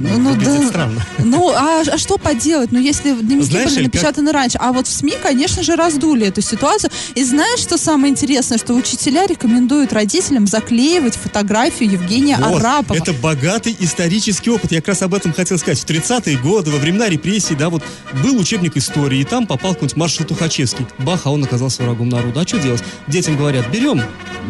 ну, 0.00 0.34
да, 0.36 0.66
странно. 0.66 1.06
Ну, 1.18 1.50
а, 1.50 1.82
а 1.90 1.98
что 1.98 2.18
поделать? 2.18 2.70
Ну, 2.72 2.78
если 2.78 3.12
дневники 3.12 3.50
знаешь, 3.50 3.70
были 3.74 3.84
напечатаны 3.84 4.28
как... 4.28 4.34
раньше. 4.34 4.58
А 4.60 4.72
вот 4.72 4.86
в 4.86 4.92
СМИ, 4.92 5.14
конечно 5.22 5.62
же, 5.62 5.76
раздули 5.76 6.26
эту 6.26 6.40
ситуацию. 6.40 6.90
И 7.14 7.24
знаешь, 7.24 7.60
что 7.60 7.78
самое 7.78 8.12
интересное, 8.12 8.58
что 8.58 8.74
учителя 8.74 9.26
рекомендует 9.38 9.92
родителям 9.92 10.48
заклеивать 10.48 11.14
фотографию 11.14 11.92
Евгения 11.92 12.36
Вот, 12.38 12.60
Арапова. 12.60 12.96
это 12.96 13.12
богатый 13.12 13.76
исторический 13.78 14.50
опыт. 14.50 14.72
Я 14.72 14.78
как 14.78 14.88
раз 14.88 15.02
об 15.02 15.14
этом 15.14 15.32
хотел 15.32 15.58
сказать. 15.58 15.78
В 15.78 15.86
30-е 15.86 16.38
годы, 16.38 16.72
во 16.72 16.78
времена 16.78 17.08
репрессий, 17.08 17.54
да, 17.54 17.70
вот 17.70 17.84
был 18.24 18.36
учебник 18.36 18.76
истории, 18.76 19.20
и 19.20 19.24
там 19.24 19.46
попал 19.46 19.74
какой-нибудь 19.74 19.96
маршал 19.96 20.26
Тухачевский. 20.26 20.86
Бах, 20.98 21.20
а 21.24 21.30
он 21.30 21.44
оказался 21.44 21.84
врагом 21.84 22.08
народа. 22.08 22.40
А 22.40 22.48
что 22.48 22.58
делать? 22.58 22.82
Детям 23.06 23.36
говорят, 23.36 23.70
берем 23.70 24.02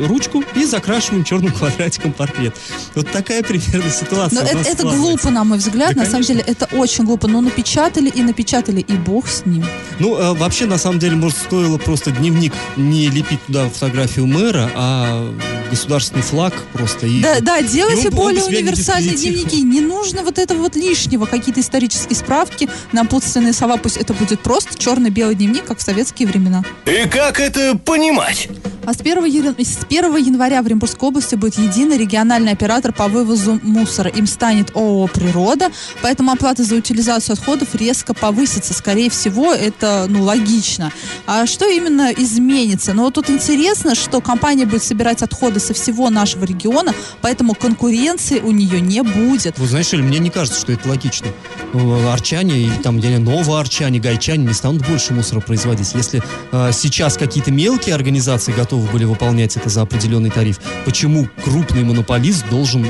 ручку 0.07 0.43
и 0.55 0.65
закрашиваем 0.65 1.25
черным 1.25 1.53
квадратиком 1.53 2.13
портрет. 2.13 2.55
Вот 2.95 3.11
такая 3.11 3.43
примерно 3.43 3.91
ситуация. 3.91 4.43
Но 4.43 4.49
это, 4.49 4.69
это 4.69 4.83
глупо, 4.85 5.31
на 5.31 5.45
мой 5.45 5.59
взгляд. 5.59 5.95
Да, 5.95 6.01
на 6.01 6.07
самом 6.07 6.25
конечно. 6.25 6.35
деле, 6.35 6.45
это 6.47 6.69
очень 6.77 7.05
глупо. 7.05 7.29
Но 7.29 7.41
напечатали 7.41 8.09
и 8.09 8.23
напечатали, 8.23 8.81
и 8.81 8.93
бог 8.95 9.29
с 9.29 9.45
ним. 9.45 9.65
Ну, 9.99 10.17
э, 10.17 10.35
вообще, 10.35 10.67
на 10.67 10.79
самом 10.79 10.99
деле, 10.99 11.17
может, 11.17 11.37
стоило 11.39 11.79
просто 11.79 12.11
дневник 12.11 12.53
не 12.77 13.09
лепить 13.09 13.45
туда 13.47 13.69
фотографию 13.69 14.27
мэра, 14.27 14.71
а 14.81 15.58
государственный 15.69 16.23
флаг 16.23 16.55
просто. 16.73 17.07
И... 17.07 17.21
Да, 17.21 17.41
да, 17.41 17.63
делайте 17.63 18.11
более 18.11 18.45
универсальные 18.45 19.17
дневники. 19.17 19.63
Не 19.63 19.81
нужно 19.81 20.23
вот 20.23 20.39
этого 20.39 20.59
вот 20.59 20.77
лишнего, 20.77 21.27
какие-то 21.27 21.61
исторические 21.61 22.17
справки, 22.17 22.69
напутственные 22.93 23.53
слова. 23.53 23.77
Пусть 23.77 23.97
это 23.97 24.15
будет 24.15 24.41
просто 24.41 24.79
черно-белый 24.79 25.35
дневник, 25.35 25.65
как 25.65 25.79
в 25.79 25.83
советские 25.83 26.29
времена. 26.29 26.65
И 26.87 27.09
как 27.09 27.41
это 27.41 27.79
понимать? 27.79 28.49
А 28.89 28.95
с 28.95 29.01
1, 29.01 29.23
яр- 29.27 29.55
с 29.59 29.85
1 29.87 30.17
января 30.17 30.63
в 30.63 30.67
Оренбургской 30.67 31.11
области 31.11 31.35
будет 31.35 31.59
единый 31.59 31.99
региональный 31.99 32.53
оператор 32.53 32.91
по 32.91 33.07
вывозу 33.07 33.61
мусора. 33.63 34.11
Им 34.11 34.27
станет 34.27 34.75
ООО 34.75 35.09
«Природа», 35.09 35.71
поэтому 36.01 36.33
оплата 36.33 36.65
за 36.65 36.77
утилизацию 36.77 37.35
отходов 37.35 37.75
резко 37.75 38.15
повысится. 38.15 38.73
Скорее 38.73 39.11
всего, 39.11 39.53
это 39.53 40.07
ну, 40.09 40.23
логично. 40.23 40.91
А 41.27 41.45
что 41.47 41.69
именно 41.69 42.11
изменится? 42.17 42.95
Ну, 42.95 43.03
вот 43.03 43.15
тут 43.15 43.29
интересно, 43.29 43.95
что 43.95 44.23
компания 44.23 44.65
будет 44.65 44.83
собирать 44.83 45.23
отходы 45.23 45.58
со 45.59 45.75
всего 45.75 46.11
нашего 46.11 46.45
региона, 46.45 46.95
поэтому 47.21 47.55
конкуренции 47.55 48.41
у 48.41 48.51
нее 48.51 48.81
не 48.81 49.03
будет. 49.03 49.59
Вот 49.59 49.69
знаешь, 49.69 49.93
Эль, 49.93 50.03
мне 50.03 50.19
не 50.19 50.31
кажется, 50.31 50.61
что 50.61 50.73
это 50.73 50.89
логично. 50.89 51.29
Э, 51.75 52.13
Арчане, 52.13 52.59
или 52.59 52.75
там, 52.83 53.01
знаю, 53.01 53.21
новоарчане, 53.21 53.99
гайчане 53.99 54.47
не 54.47 54.55
станут 54.55 54.87
больше 54.87 55.13
мусора 55.13 55.41
производить. 55.41 55.93
Если 55.95 56.23
э, 56.53 56.71
сейчас 56.73 57.17
какие-то 57.17 57.51
мелкие 57.51 57.95
организации 57.95 58.53
готовы 58.53 58.91
были 58.91 59.05
выполнять 59.05 59.57
это 59.57 59.69
за 59.69 59.83
определенный 59.83 60.31
тариф, 60.31 60.61
почему 60.85 61.29
крупный 61.45 61.85
монополист 61.85 62.49
должен 62.49 62.87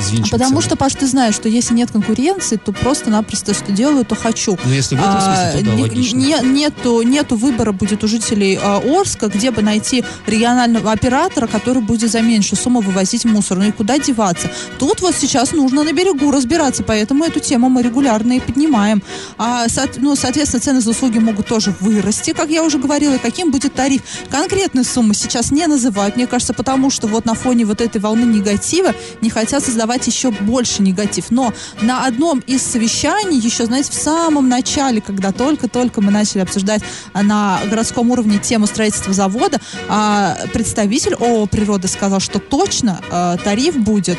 взвинчивать 0.00 0.30
Потому 0.32 0.60
что, 0.60 0.76
Паш, 0.76 0.94
ты 0.94 1.06
знаешь, 1.06 1.34
что 1.34 1.48
если 1.48 1.74
нет 1.74 1.90
конкуренции, 1.90 2.56
то 2.56 2.72
просто-напросто 2.72 3.54
что 3.54 3.72
делаю, 3.72 4.04
то 4.04 4.14
хочу. 4.14 4.58
Ну, 4.64 4.72
если 4.72 4.96
в 4.96 4.98
этом 5.00 5.14
А, 5.16 5.20
смысле, 5.52 5.70
то 5.70 5.76
да, 5.76 5.82
логично. 5.82 6.16
не- 6.16 6.36
нету, 6.52 7.02
нету 7.02 7.36
выбора 7.36 7.72
будет 7.72 8.02
у 8.04 8.08
жителей 8.08 8.58
а, 8.62 8.78
Орска, 8.78 9.28
где 9.28 9.50
бы 9.50 9.62
найти 9.62 10.04
регионального 10.26 10.92
оператора, 10.92 11.46
который 11.46 11.82
будет 11.82 12.10
за 12.10 12.20
меньшую 12.20 12.58
сумму 12.58 12.80
вывозить 12.80 13.24
мусор. 13.24 13.58
Ну 13.58 13.64
и 13.64 13.72
куда 13.72 13.98
деваться? 13.98 14.50
Тут 14.78 15.00
вот 15.00 15.14
сейчас 15.14 15.52
нужно 15.52 15.84
на 15.84 15.92
берегу 15.92 16.30
разбираться, 16.30 16.82
поэтому 16.82 17.24
эту 17.24 17.40
тему 17.40 17.68
мы 17.68 17.82
регулярно 17.82 18.32
и 18.34 18.40
поднимаем. 18.40 19.02
А, 19.38 19.66
ну, 19.96 20.16
соответственно, 20.16 20.60
цены 20.60 20.80
за 20.80 20.90
услуги 20.90 21.18
могут 21.18 21.46
тоже 21.46 21.74
вырасти, 21.80 22.32
как 22.32 22.48
я 22.50 22.62
уже 22.62 22.78
говорила, 22.78 23.14
и 23.14 23.18
каким 23.18 23.50
будет 23.50 23.74
тариф. 23.74 24.02
Конкретные 24.30 24.84
суммы 24.84 25.14
сейчас 25.14 25.50
не 25.50 25.66
называют, 25.66 26.16
мне 26.16 26.26
кажется, 26.26 26.54
потому 26.54 26.90
что 26.90 27.06
вот 27.08 27.24
на 27.24 27.34
фоне 27.34 27.64
вот 27.64 27.80
этой 27.80 28.00
волны 28.00 28.24
негатива 28.24 28.94
не 29.20 29.30
хотят 29.30 29.64
создавать 29.64 29.89
еще 30.06 30.30
больше 30.30 30.82
негатив. 30.82 31.30
Но 31.30 31.52
на 31.80 32.06
одном 32.06 32.40
из 32.40 32.62
совещаний, 32.62 33.38
еще, 33.38 33.66
знаете, 33.66 33.90
в 33.90 33.94
самом 33.94 34.48
начале, 34.48 35.00
когда 35.00 35.32
только-только 35.32 36.00
мы 36.00 36.10
начали 36.10 36.40
обсуждать 36.40 36.82
а, 37.12 37.22
на 37.22 37.60
городском 37.68 38.10
уровне 38.10 38.38
тему 38.38 38.66
строительства 38.66 39.12
завода, 39.12 39.60
а, 39.88 40.36
представитель 40.52 41.14
ООО 41.14 41.46
«Природа» 41.46 41.88
сказал, 41.88 42.20
что 42.20 42.38
точно 42.38 43.00
а, 43.10 43.36
тариф 43.36 43.76
будет 43.76 44.18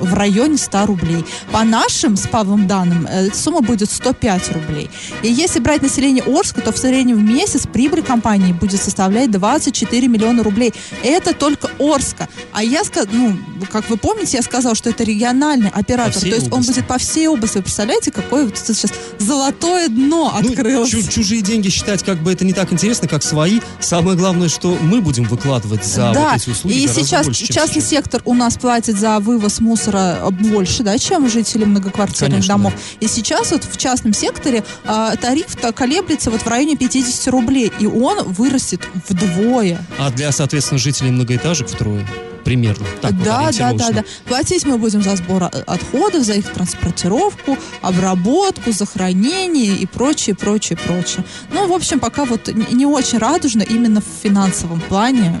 в 0.00 0.14
районе 0.14 0.56
100 0.56 0.86
рублей. 0.86 1.24
По 1.50 1.64
нашим 1.64 2.16
с 2.16 2.26
Павлом 2.26 2.66
данным, 2.66 3.06
э, 3.08 3.30
сумма 3.32 3.60
будет 3.60 3.90
105 3.90 4.52
рублей. 4.52 4.90
И 5.22 5.28
если 5.28 5.60
брать 5.60 5.82
население 5.82 6.22
Орска, 6.24 6.60
то 6.60 6.72
в 6.72 6.78
среднем 6.78 7.16
в 7.16 7.22
месяц 7.22 7.66
прибыль 7.66 8.02
компании 8.02 8.52
будет 8.52 8.80
составлять 8.80 9.30
24 9.30 10.08
миллиона 10.08 10.42
рублей. 10.42 10.72
Это 11.02 11.34
только 11.34 11.70
Орска. 11.78 12.28
А 12.52 12.62
я 12.62 12.82
ну, 13.12 13.36
как 13.70 13.88
вы 13.90 13.96
помните, 13.96 14.36
я 14.36 14.42
сказал, 14.42 14.74
что 14.74 14.90
это 14.90 15.01
региональный 15.04 15.68
оператор. 15.70 16.20
То 16.20 16.26
есть 16.26 16.46
он 16.46 16.52
области. 16.60 16.72
будет 16.72 16.86
по 16.86 16.98
всей 16.98 17.28
области. 17.28 17.56
Вы 17.58 17.62
представляете, 17.62 18.10
какое 18.10 18.44
вот 18.46 18.58
это 18.58 18.74
сейчас 18.74 18.92
золотое 19.18 19.88
дно 19.88 20.32
Ну, 20.42 20.50
открылось? 20.50 20.90
чу- 20.90 21.02
чужие 21.02 21.42
деньги 21.42 21.68
считать 21.68 22.02
как 22.02 22.18
бы 22.22 22.32
это 22.32 22.44
не 22.44 22.52
так 22.52 22.72
интересно, 22.72 23.08
как 23.08 23.22
свои. 23.22 23.60
Самое 23.80 24.16
главное, 24.16 24.48
что 24.48 24.76
мы 24.80 25.00
будем 25.00 25.24
выкладывать 25.24 25.84
за 25.84 26.12
да, 26.12 26.30
вот 26.32 26.36
эти 26.42 26.50
услуги 26.50 26.74
и 26.74 26.88
сейчас 26.88 27.26
больше, 27.26 27.46
частный 27.46 27.80
сейчас. 27.80 27.90
сектор 27.90 28.22
у 28.24 28.34
нас 28.34 28.56
платит 28.56 28.98
за 28.98 29.18
вывоз 29.18 29.60
мусора 29.60 30.18
э, 30.22 30.30
больше, 30.30 30.82
да, 30.82 30.98
чем 30.98 31.28
жители 31.28 31.64
многоквартирных 31.64 32.32
Конечно, 32.32 32.54
домов. 32.54 32.74
И 33.00 33.06
сейчас 33.08 33.50
вот 33.52 33.64
в 33.64 33.76
частном 33.76 34.12
секторе 34.14 34.64
а, 34.84 35.16
тариф-то 35.16 35.72
колеблется 35.72 36.30
вот 36.30 36.42
в 36.42 36.46
районе 36.46 36.76
50 36.76 37.28
рублей, 37.32 37.72
и 37.78 37.86
он 37.86 38.22
вырастет 38.24 38.80
вдвое. 39.08 39.78
А 39.98 40.10
для, 40.10 40.32
соответственно, 40.32 40.78
жителей 40.78 41.10
многоэтажек 41.10 41.68
втрое. 41.68 42.06
Примерно. 42.44 42.86
Так 43.00 43.12
вот, 43.12 43.24
да, 43.24 43.50
да, 43.52 43.72
да, 43.72 43.90
да. 43.90 44.04
Платить 44.26 44.64
мы 44.64 44.78
будем 44.78 45.02
за 45.02 45.16
сбор 45.16 45.44
э, 45.44 45.46
отходов, 45.66 46.24
за 46.24 46.34
их 46.34 46.50
транспортировку, 46.52 47.56
обработку, 47.80 48.72
за 48.72 48.86
хранение 48.86 49.76
и 49.76 49.86
прочее, 49.86 50.34
прочее, 50.34 50.78
прочее. 50.78 51.24
Ну, 51.52 51.66
в 51.68 51.72
общем, 51.72 52.00
пока 52.00 52.24
вот 52.24 52.48
не 52.48 52.86
очень 52.86 53.18
радужно 53.18 53.62
именно 53.62 54.00
в 54.00 54.22
финансовом 54.22 54.80
плане. 54.80 55.40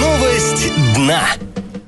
Новость 0.00 0.72
дна. 0.96 1.22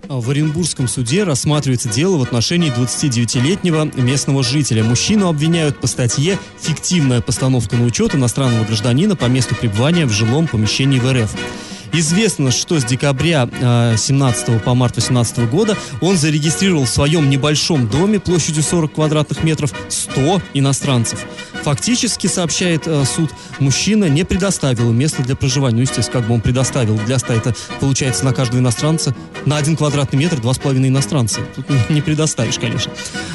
А 0.09 0.20
В 0.20 0.30
Оренбургском 0.30 0.87
суде 0.87 1.24
рассматривается 1.24 1.88
дело 1.88 2.18
в 2.18 2.22
отношении 2.22 2.72
29-летнего 2.72 3.90
местного 3.96 4.42
жителя. 4.42 4.85
Мужчину 4.85 5.28
обвиняют 5.28 5.80
по 5.80 5.87
статье 5.87 6.38
«Фиктивная 6.61 7.20
постановка 7.20 7.76
на 7.76 7.85
учет 7.85 8.14
иностранного 8.14 8.64
гражданина 8.64 9.16
по 9.16 9.24
месту 9.24 9.57
пребывания 9.57 10.07
в 10.07 10.12
жилом 10.12 10.46
помещении 10.46 11.00
в 11.00 11.12
РФ». 11.12 11.35
Известно, 11.96 12.50
что 12.50 12.80
с 12.80 12.85
декабря 12.85 13.48
э, 13.52 13.94
17 13.96 14.61
по 14.64 14.74
март 14.74 14.96
18 14.96 15.48
года 15.48 15.78
он 16.00 16.16
зарегистрировал 16.16 16.87
в 16.87 16.88
своем 16.88 17.30
небольшом 17.30 17.87
доме 17.87 18.18
площадью 18.18 18.64
40 18.64 18.94
квадратных 18.94 19.44
метров 19.44 19.72
100 19.88 20.42
иностранцев. 20.54 21.24
Фактически, 21.62 22.26
сообщает 22.26 22.88
э, 22.88 23.04
суд, 23.04 23.30
мужчина 23.61 24.07
не 24.07 24.24
предоставил 24.24 24.92
место 24.92 25.22
для 25.22 25.37
проживания. 25.37 25.76
Ну, 25.76 25.83
естественно, 25.83 26.20
как 26.20 26.26
бы 26.28 26.35
он 26.35 26.40
предоставил. 26.40 26.98
Для 26.98 27.18
100 27.18 27.33
это 27.33 27.54
получается 27.78 28.24
на 28.24 28.33
каждого 28.33 28.59
иностранца 28.59 29.14
на 29.46 29.57
один 29.57 29.76
квадратный 29.76 30.18
метр 30.18 30.40
два 30.40 30.52
с 30.52 30.59
половиной 30.59 30.88
иностранца. 30.88 31.40
Тут 31.54 31.66
не 31.90 32.02
предоставишь, 32.02 32.59
конечно. 32.59 32.92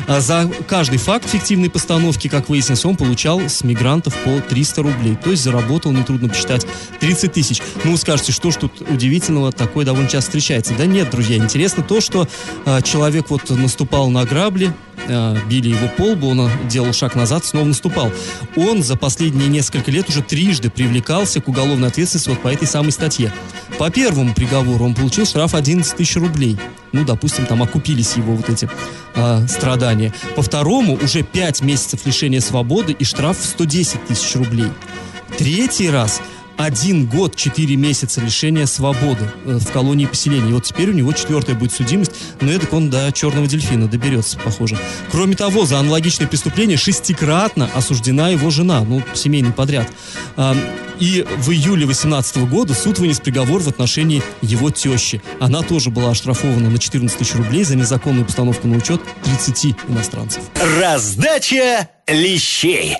А 0.08 0.20
за 0.20 0.52
каждый 0.68 0.98
факт 0.98 1.30
фиктивной 1.30 1.70
постановки, 1.70 2.28
как 2.28 2.50
выяснилось, 2.50 2.84
он 2.84 2.98
получал 2.98 3.40
с 3.42 3.64
мигрантов 3.64 4.16
по 4.26 4.42
300 4.42 4.82
рублей. 4.84 5.16
То 5.16 5.32
есть 5.32 5.44
заработал, 5.44 5.92
нетрудно 5.92 6.28
посчитать, 6.28 6.68
30 7.00 7.32
тысяч. 7.32 7.62
Ну, 7.84 7.92
вы 7.92 7.98
скажете, 7.98 8.32
что 8.32 8.49
ж 8.52 8.58
тут 8.58 8.82
удивительного, 8.82 9.52
такое 9.52 9.86
довольно 9.86 10.10
часто 10.10 10.32
встречается. 10.32 10.74
Да 10.78 10.86
нет, 10.86 11.10
друзья, 11.10 11.38
интересно 11.38 11.84
то, 11.84 12.02
что 12.02 12.28
а, 12.66 12.82
человек 12.82 13.30
вот 13.30 13.50
наступал 13.50 14.10
на 14.10 14.26
грабли, 14.26 14.74
а, 15.08 15.38
били 15.50 15.70
его 15.70 15.88
по 15.98 16.12
лбу, 16.12 16.30
он 16.30 16.50
делал 16.68 16.94
шаг 16.94 17.16
назад, 17.16 17.46
снова 17.46 17.66
наступал. 17.66 18.12
Он 18.56 18.84
за 18.84 18.96
последние 18.96 19.48
несколько 19.48 19.92
лет 19.92 20.10
уже 20.10 20.22
трижды 20.22 20.70
привлекался 20.70 21.42
к 21.42 21.48
уголовной 21.48 21.88
ответственности 21.88 22.30
вот 22.30 22.42
по 22.42 22.48
этой 22.50 22.68
самой 22.68 22.92
статье. 22.92 23.34
По 23.78 23.90
первому 23.90 24.34
приговору 24.34 24.86
он 24.86 24.94
получил 24.94 25.26
штраф 25.26 25.56
11 25.56 25.96
тысяч 25.96 26.16
рублей. 26.18 26.58
Ну, 26.92 27.06
допустим, 27.06 27.46
там 27.46 27.62
окупились 27.62 28.16
его 28.18 28.36
вот 28.36 28.50
эти 28.50 28.70
а, 29.16 29.46
страдания. 29.48 30.14
По 30.36 30.42
второму 30.42 30.98
уже 31.02 31.24
5 31.24 31.62
месяцев 31.62 32.06
лишения 32.06 32.42
свободы 32.42 32.94
и 32.94 33.04
штраф 33.04 33.40
в 33.40 33.46
110 33.46 34.06
тысяч 34.08 34.36
рублей. 34.36 34.70
Третий 35.38 35.90
раз 35.90 36.22
один 36.60 37.06
год, 37.06 37.38
четыре 37.38 37.78
месяца 37.78 38.20
лишения 38.20 38.66
свободы 38.66 39.32
э, 39.46 39.58
в 39.60 39.72
колонии 39.72 40.06
поселения. 40.06 40.50
И 40.50 40.54
вот 40.54 40.66
теперь 40.66 40.90
у 40.90 40.94
него 40.94 41.14
четвертая 41.14 41.56
будет 41.56 41.72
судимость, 41.72 42.12
но 42.42 42.52
это 42.52 42.68
он 42.76 42.90
до 42.90 43.10
черного 43.14 43.48
дельфина 43.48 43.88
доберется, 43.88 44.38
похоже. 44.38 44.78
Кроме 45.10 45.36
того, 45.36 45.66
за 45.66 45.80
аналогичное 45.80 46.28
преступление 46.28 46.78
шестикратно 46.78 47.70
осуждена 47.74 48.28
его 48.30 48.50
жена, 48.50 48.82
ну, 48.82 49.02
семейный 49.14 49.54
подряд. 49.54 49.88
А, 50.36 50.54
И 51.00 51.26
в 51.38 51.50
июле 51.52 51.86
2018 51.86 52.50
года 52.50 52.74
суд 52.74 53.00
вынес 53.00 53.22
приговор 53.22 53.62
в 53.62 53.70
отношении 53.70 54.22
его 54.42 54.70
тещи. 54.70 55.22
Она 55.40 55.62
тоже 55.62 55.92
была 55.92 56.12
оштрафована 56.12 56.70
на 56.70 56.78
14 56.78 57.18
тысяч 57.18 57.36
рублей 57.36 57.64
за 57.64 57.78
незаконную 57.78 58.26
постановку 58.26 58.68
на 58.68 58.76
учет 58.76 59.00
30 59.24 59.76
иностранцев. 59.88 60.44
Раздача 60.78 61.88
лещей. 62.06 62.98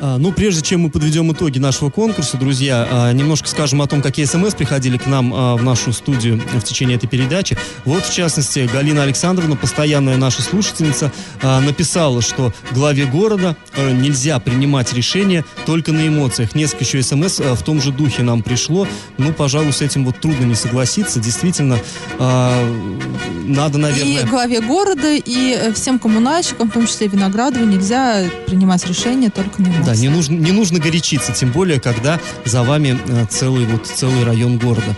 А, 0.00 0.18
ну, 0.18 0.32
прежде 0.32 0.62
чем 0.62 0.82
мы 0.82 0.90
подведем 0.90 1.32
итоги 1.32 1.58
нашего 1.58 1.90
конкурса, 1.90 2.36
друзья, 2.36 2.86
а, 2.90 3.12
немножко 3.12 3.48
скажем 3.48 3.80
о 3.80 3.86
том, 3.86 4.02
какие 4.02 4.26
смс 4.26 4.54
приходили 4.54 4.98
к 4.98 5.06
нам 5.06 5.32
а, 5.34 5.56
в 5.56 5.62
нашу 5.62 5.92
студию 5.92 6.40
в 6.52 6.62
течение 6.62 6.96
этой 6.96 7.06
передачи. 7.06 7.56
Вот, 7.84 8.04
в 8.04 8.12
частности, 8.12 8.68
Галина 8.72 9.02
Александровна, 9.02 9.56
постоянная 9.56 10.16
наша 10.16 10.42
слушательница, 10.42 11.12
написала, 11.42 12.20
что 12.20 12.52
главе 12.72 13.06
города 13.06 13.56
а, 13.76 13.92
нельзя 13.92 14.38
принимать 14.38 14.92
решения 14.92 15.44
только 15.64 15.92
на 15.92 16.06
эмоциях. 16.06 16.54
Несколько 16.54 16.84
еще 16.84 17.02
смс 17.02 17.38
в 17.38 17.62
том 17.62 17.80
же 17.80 17.92
духе 17.92 18.22
нам 18.22 18.42
пришло. 18.42 18.86
Ну, 19.18 19.32
пожалуй, 19.32 19.72
с 19.72 19.80
этим 19.80 20.04
вот 20.04 20.20
трудно 20.20 20.44
не 20.44 20.54
согласиться. 20.54 21.20
Действительно, 21.20 21.78
надо, 22.18 23.78
наверное... 23.78 24.22
И 24.22 24.26
главе 24.26 24.60
города, 24.60 25.14
и 25.14 25.56
э, 25.56 25.72
всем 25.72 25.98
коммунальщикам, 25.98 26.68
в 26.68 26.72
том 26.72 26.86
числе 26.86 27.06
Виноградову, 27.06 27.64
нельзя 27.64 28.24
принимать 28.46 28.86
решения 28.86 29.30
только 29.30 29.62
на 29.62 29.68
эмоциях. 29.68 29.85
Да, 29.86 29.94
не 29.94 30.08
нужно, 30.08 30.34
не 30.34 30.50
нужно 30.50 30.80
горячиться, 30.80 31.32
тем 31.32 31.52
более, 31.52 31.78
когда 31.78 32.18
за 32.44 32.64
вами 32.64 32.98
э, 33.06 33.26
целый, 33.30 33.66
вот, 33.66 33.86
целый 33.86 34.24
район 34.24 34.58
города. 34.58 34.96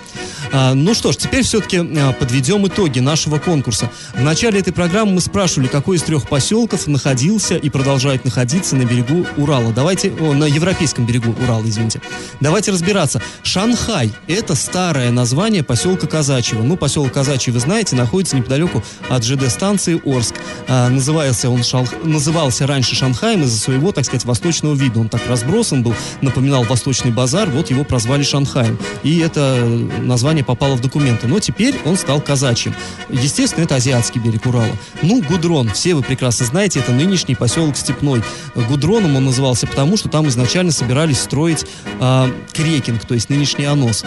А, 0.53 0.75
ну 0.75 0.95
что 0.95 1.13
ж, 1.13 1.17
теперь 1.17 1.43
все-таки 1.43 1.79
а, 1.79 2.13
подведем 2.13 2.67
итоги 2.67 3.01
нашего 3.01 3.39
конкурса. 3.39 3.91
В 4.15 4.23
начале 4.23 4.61
этой 4.61 4.73
программы 4.73 5.13
мы 5.13 5.21
спрашивали, 5.21 5.69
какой 5.69 5.97
из 5.97 6.03
трех 6.03 6.29
поселков 6.29 6.87
находился 6.87 7.57
и 7.57 7.69
продолжает 7.71 8.25
находиться 8.25 8.77
на 8.77 8.85
берегу 8.85 9.27
Урала. 9.37 9.73
Давайте, 9.73 10.13
о, 10.21 10.33
на 10.33 10.45
европейском 10.45 11.07
берегу 11.07 11.35
Урала, 11.43 11.65
извините. 11.67 12.01
Давайте 12.41 12.71
разбираться. 12.71 13.23
Шанхай– 13.43 14.13
это 14.27 14.55
старое 14.55 15.11
название 15.11 15.63
поселка 15.63 16.07
Казачьего. 16.07 16.63
Ну, 16.63 16.77
поселок 16.77 17.13
Казачий, 17.13 17.53
вы 17.53 17.61
знаете, 17.61 17.97
находится 17.97 18.37
неподалеку 18.37 18.83
от 19.09 19.25
ЖД-станции 19.25 20.01
Орск. 20.05 20.35
А, 20.67 20.89
назывался 20.89 21.51
он 21.51 21.63
шал... 21.63 21.87
назывался 22.05 22.67
раньше 22.67 22.95
Шанхаем 22.95 23.43
из-за 23.43 23.59
своего, 23.59 23.93
так 23.93 24.05
сказать, 24.05 24.25
восточного 24.25 24.75
вида. 24.75 25.01
Он 25.01 25.09
так 25.09 25.23
разбросан 25.29 25.83
был, 25.83 25.95
напоминал 26.21 26.65
восточный 26.65 27.11
базар, 27.11 27.49
вот 27.49 27.71
его 27.71 27.85
прозвали 27.85 28.23
Шанхаем. 28.23 28.79
И 29.03 29.19
это 29.19 29.65
название 30.01 30.38
попало 30.45 30.75
в 30.75 30.81
документы. 30.81 31.27
Но 31.27 31.41
теперь 31.41 31.75
он 31.85 31.97
стал 31.97 32.21
казачьим. 32.21 32.75
Естественно, 33.09 33.65
это 33.65 33.77
азиатский 33.77 34.21
берег 34.21 34.47
Урала. 34.47 34.77
Ну, 35.03 35.23
Гудрон, 35.23 35.71
все 35.71 35.95
вы 35.95 36.03
прекрасно 36.03 36.47
знаете, 36.47 36.81
это 36.81 36.93
нынешний 36.93 37.35
поселок 37.35 37.77
Степной. 37.77 38.23
Гудроном 38.55 39.17
он 39.17 39.25
назывался 39.25 39.67
потому, 39.67 39.97
что 39.97 40.09
там 40.09 40.29
изначально 40.29 40.73
собирались 40.73 41.21
строить 41.21 41.67
э, 42.01 42.33
крекинг, 42.53 43.05
то 43.05 43.15
есть 43.15 43.29
нынешний 43.31 43.65
Анос. 43.65 44.05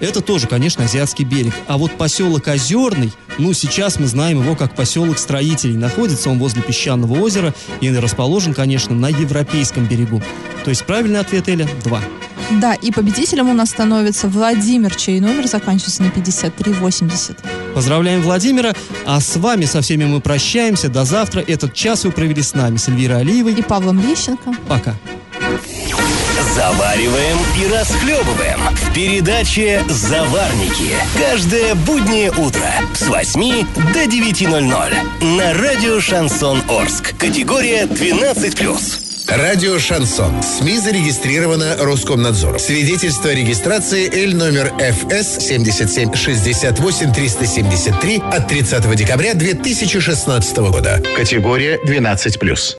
Это 0.00 0.20
тоже, 0.20 0.46
конечно, 0.46 0.84
азиатский 0.84 1.24
берег. 1.24 1.52
А 1.66 1.76
вот 1.76 1.92
поселок 1.92 2.46
Озерный, 2.46 3.12
ну, 3.38 3.52
сейчас 3.52 3.98
мы 3.98 4.06
знаем 4.06 4.40
его 4.42 4.54
как 4.54 4.74
поселок 4.74 5.18
строителей. 5.18 5.76
Находится 5.76 6.30
он 6.30 6.38
возле 6.38 6.62
песчаного 6.62 7.20
озера 7.20 7.54
и 7.80 7.90
расположен, 7.90 8.54
конечно, 8.54 8.94
на 8.94 9.08
европейском 9.08 9.86
берегу. 9.86 10.22
То 10.64 10.70
есть 10.70 10.84
правильный 10.84 11.20
ответ, 11.20 11.48
Эля, 11.48 11.68
два. 11.82 12.00
Да, 12.52 12.74
и 12.74 12.90
победителем 12.90 13.48
у 13.50 13.54
нас 13.54 13.70
становится 13.70 14.28
Владимир, 14.28 14.94
чей 14.94 15.20
номер 15.20 15.46
заканчивается 15.46 16.02
на 16.02 16.10
5380. 16.10 17.38
Поздравляем 17.74 18.22
Владимира, 18.22 18.74
а 19.06 19.20
с 19.20 19.36
вами 19.36 19.66
со 19.66 19.82
всеми 19.82 20.04
мы 20.04 20.20
прощаемся. 20.20 20.88
До 20.88 21.04
завтра. 21.04 21.40
Этот 21.46 21.74
час 21.74 22.04
вы 22.04 22.10
провели 22.10 22.42
с 22.42 22.54
нами, 22.54 22.76
с 22.76 22.88
Эльвирой 22.88 23.20
Алиевой. 23.20 23.52
И 23.52 23.62
Павлом 23.62 24.00
Лещенко. 24.00 24.54
Пока. 24.68 24.94
Завариваем 26.54 27.38
и 27.60 27.72
расхлебываем 27.72 28.60
в 28.74 28.94
передаче 28.94 29.84
«Заварники». 29.88 30.90
Каждое 31.16 31.74
буднее 31.74 32.30
утро 32.30 32.72
с 32.94 33.06
8 33.06 33.66
до 33.92 34.04
9.00 34.04 35.36
на 35.36 35.54
радио 35.54 36.00
«Шансон 36.00 36.62
Орск». 36.68 37.16
Категория 37.16 37.84
12+. 37.84 39.07
Радио 39.28 39.78
«Шансон». 39.78 40.42
СМИ 40.42 40.78
зарегистрировано 40.78 41.76
Роскомнадзором. 41.78 42.58
Свидетельство 42.58 43.28
о 43.28 43.34
регистрации 43.34 44.08
Л 44.24 44.34
номер 44.34 44.72
ФС 44.78 45.44
77 45.46 46.14
68 46.14 47.12
373 47.12 48.22
от 48.32 48.48
30 48.48 48.96
декабря 48.96 49.34
2016 49.34 50.56
года. 50.56 51.02
Категория 51.14 51.78
12+. 51.84 52.76